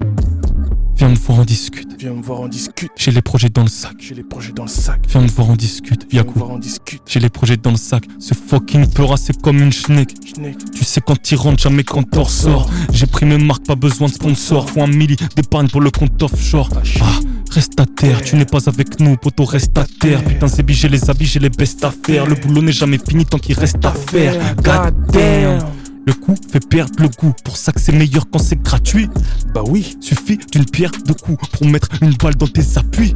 [0.95, 1.89] Viens me voir, on discute.
[1.99, 2.91] Viens me voir, on discute.
[2.95, 3.93] J'ai les projets dans le sac.
[3.99, 5.01] J'ai les projets dans le sac.
[5.09, 6.05] Viens me voir, on discute.
[6.09, 7.01] Viens me voir, on discute.
[7.07, 8.05] J'ai les projets dans le sac.
[8.19, 10.13] Ce fucking peura, c'est comme une schneck.
[10.73, 12.69] Tu sais quand t'y rentres, jamais quand t'en ressors.
[12.91, 14.69] J'ai pris mes marques, pas besoin de sponsor.
[14.69, 16.69] Faut un milli d'épargne pour le compte offshore.
[17.01, 17.19] Ah,
[17.51, 20.23] reste à terre, tu n'es pas avec nous, poto, reste à terre.
[20.23, 22.25] Putain, c'est j'ai les habits, j'ai les bestes à faire.
[22.25, 24.55] Le boulot n'est jamais fini tant qu'il reste à faire.
[24.63, 25.82] God damn.
[26.05, 27.33] Le coup fait perdre le goût.
[27.43, 29.09] Pour ça que c'est meilleur quand c'est gratuit.
[29.53, 29.97] Bah oui.
[30.01, 33.15] Suffit d'une pierre de coups pour mettre une balle dans tes appuis.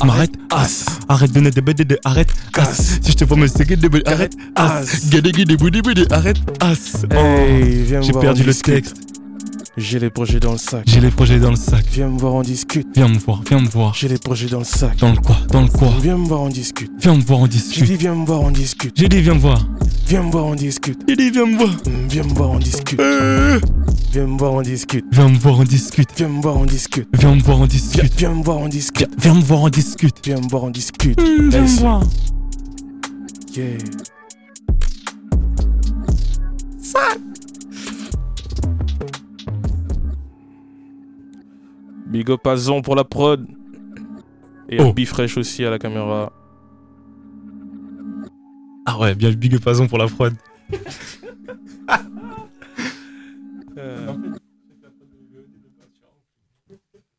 [0.00, 0.86] Je m'arrête, as.
[1.08, 2.72] Arrête de de de arrête, as.
[3.02, 4.84] Si je te vois me séguer de arrête, as.
[5.58, 7.02] Boudé, boudé, arrête, as.
[7.10, 8.96] Me J'ai perdu le texte.
[9.76, 10.82] J'ai les projets dans le sac.
[10.86, 11.84] J'ai les projets dans le sac.
[11.92, 12.88] Viens me voir, on discute.
[12.94, 13.94] Viens me voir, viens me voir.
[13.94, 14.98] J'ai les projets dans le sac.
[14.98, 15.88] Dans le quoi, dans le quoi.
[16.02, 16.90] Viens me voir, on discute.
[17.00, 17.84] Viens me voir, on J'ai discute.
[17.84, 18.92] dit viens me voir, on discute.
[18.96, 19.66] J'ai dit, viens me voir.
[20.06, 20.98] Viens me voir, on discute.
[21.08, 21.70] J'ai dit, viens me voir.
[21.70, 23.00] Mm, Viens me voir, on discute.
[23.00, 23.60] Euh.
[24.12, 25.04] Viens me voir, on discute.
[25.12, 26.08] Viens me voir, on discute.
[26.18, 27.08] Viens me voir, on discute.
[27.16, 28.18] Viens me voir, on Viens, discute.
[28.18, 29.08] viens me voir, on discute.
[29.18, 30.16] Viens me voir, on discute.
[30.24, 31.20] Viens me voir, on discute.
[31.20, 32.02] Viens me voir.
[33.54, 33.78] Yeah.
[42.10, 43.46] Big up à Zon pour la prod.
[44.68, 44.88] Et Oh.
[44.88, 46.32] à Bifresh aussi à la caméra.
[48.86, 50.34] Ah ouais, bien big up Azon pour la prod.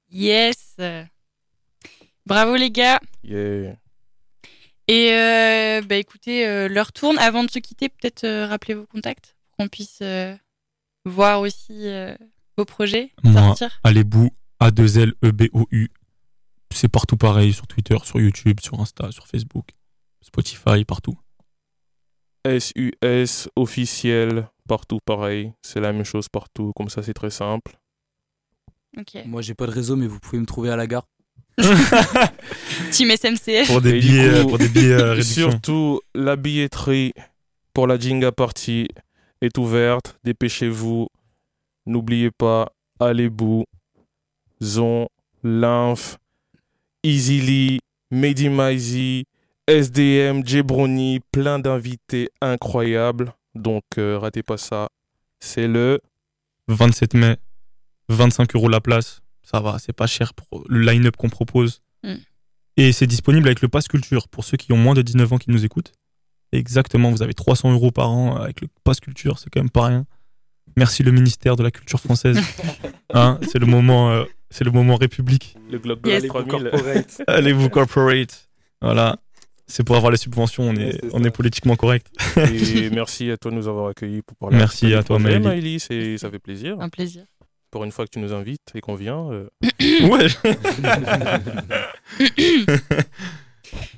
[0.09, 0.75] Yes.
[2.25, 2.99] Bravo les gars.
[3.23, 3.75] Yeah.
[4.87, 7.17] Et euh, bah écoutez, euh, leur tourne.
[7.19, 10.35] Avant de se quitter, peut-être euh, rappeler vos contacts pour qu'on puisse euh,
[11.05, 12.15] voir aussi euh,
[12.57, 13.79] vos projets Moi, sortir.
[13.83, 14.29] allez bou
[14.61, 15.89] A2L-E-B-O-U.
[16.73, 19.69] C'est partout pareil, sur Twitter, sur YouTube, sur Insta, sur Facebook,
[20.21, 21.17] Spotify, partout.
[22.45, 25.51] SUS officiel, partout pareil.
[25.61, 26.71] C'est la même chose partout.
[26.75, 27.77] Comme ça, c'est très simple.
[28.97, 29.25] Ok.
[29.25, 31.07] Moi, j'ai pas de réseau, mais vous pouvez me trouver à la gare.
[32.91, 33.67] Team SMCF.
[33.67, 35.51] Pour des Et billets, coup, euh, pour des billets euh, réduction.
[35.51, 37.13] Surtout, la billetterie
[37.73, 38.87] pour la Jinga Party
[39.41, 40.17] est ouverte.
[40.23, 41.07] Dépêchez-vous.
[41.85, 43.65] N'oubliez pas, Allez-Bou,
[44.61, 45.07] Zon,
[45.43, 46.17] Lymph,
[47.03, 47.79] Easily,
[48.11, 49.25] Mehdi Maizy,
[49.67, 53.33] SDM, Jebroni, plein d'invités incroyables.
[53.55, 54.89] Donc, euh, ratez pas ça.
[55.39, 55.99] C'est le
[56.67, 57.37] 27 mai,
[58.09, 59.21] 25 euros la place.
[59.43, 61.81] Ça va, c'est pas cher pour le line-up qu'on propose.
[62.03, 62.15] Mm.
[62.77, 65.37] Et c'est disponible avec le Pass Culture pour ceux qui ont moins de 19 ans
[65.37, 65.91] qui nous écoutent.
[66.51, 69.85] Exactement, vous avez 300 euros par an avec le Pass Culture, c'est quand même pas
[69.85, 70.05] rien.
[70.77, 72.39] Merci le ministère de la Culture française.
[73.13, 75.55] Hein, c'est le moment, euh, c'est le moment République.
[75.71, 76.27] le Globe Yes.
[76.27, 76.71] 3000.
[77.27, 78.49] Allez-vous corporate.
[78.81, 79.17] Voilà,
[79.67, 82.07] c'est pour avoir les subventions, on est, on est politiquement correct.
[82.37, 85.39] Et merci à toi de nous avoir accueillis pour parler Merci à toi, Maëlie.
[85.43, 86.77] Maëlie, c'est- ça fait plaisir.
[86.79, 87.23] Un plaisir.
[87.71, 89.31] Pour une fois que tu nous invites et qu'on vient.
[89.31, 89.47] euh,
[90.09, 90.27] Ouais.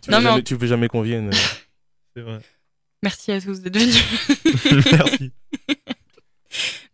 [0.02, 1.30] tu, Non, mais jamais, tu veux jamais qu'on vienne.
[1.30, 1.38] euh.
[2.16, 2.40] C'est vrai.
[3.02, 4.04] Merci à tous d'être venus.
[4.92, 5.32] Merci.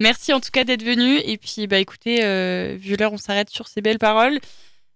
[0.01, 1.21] Merci en tout cas d'être venus.
[1.25, 4.39] Et puis, bah écoutez, euh, vu l'heure, on s'arrête sur ces belles paroles.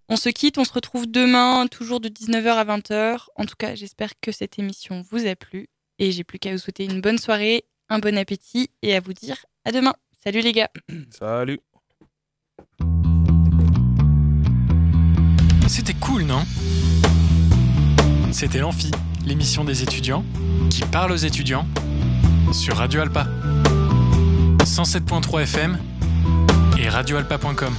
[0.10, 3.26] On se quitte, on se retrouve demain, toujours de 19h à 20h.
[3.36, 5.68] En tout cas, j'espère que cette émission vous a plu.
[6.00, 9.14] Et j'ai plus qu'à vous souhaiter une bonne soirée, un bon appétit et à vous
[9.14, 9.94] dire à demain.
[10.24, 10.70] Salut les gars.
[11.10, 11.60] Salut.
[15.68, 16.44] C'était cool, non?
[18.32, 18.92] C'était l'Amphi,
[19.26, 20.24] l'émission des étudiants
[20.70, 21.68] qui parle aux étudiants
[22.52, 23.28] sur Radio Alpa.
[24.66, 25.78] 107.3 FM
[26.80, 27.74] et radioalpa.com.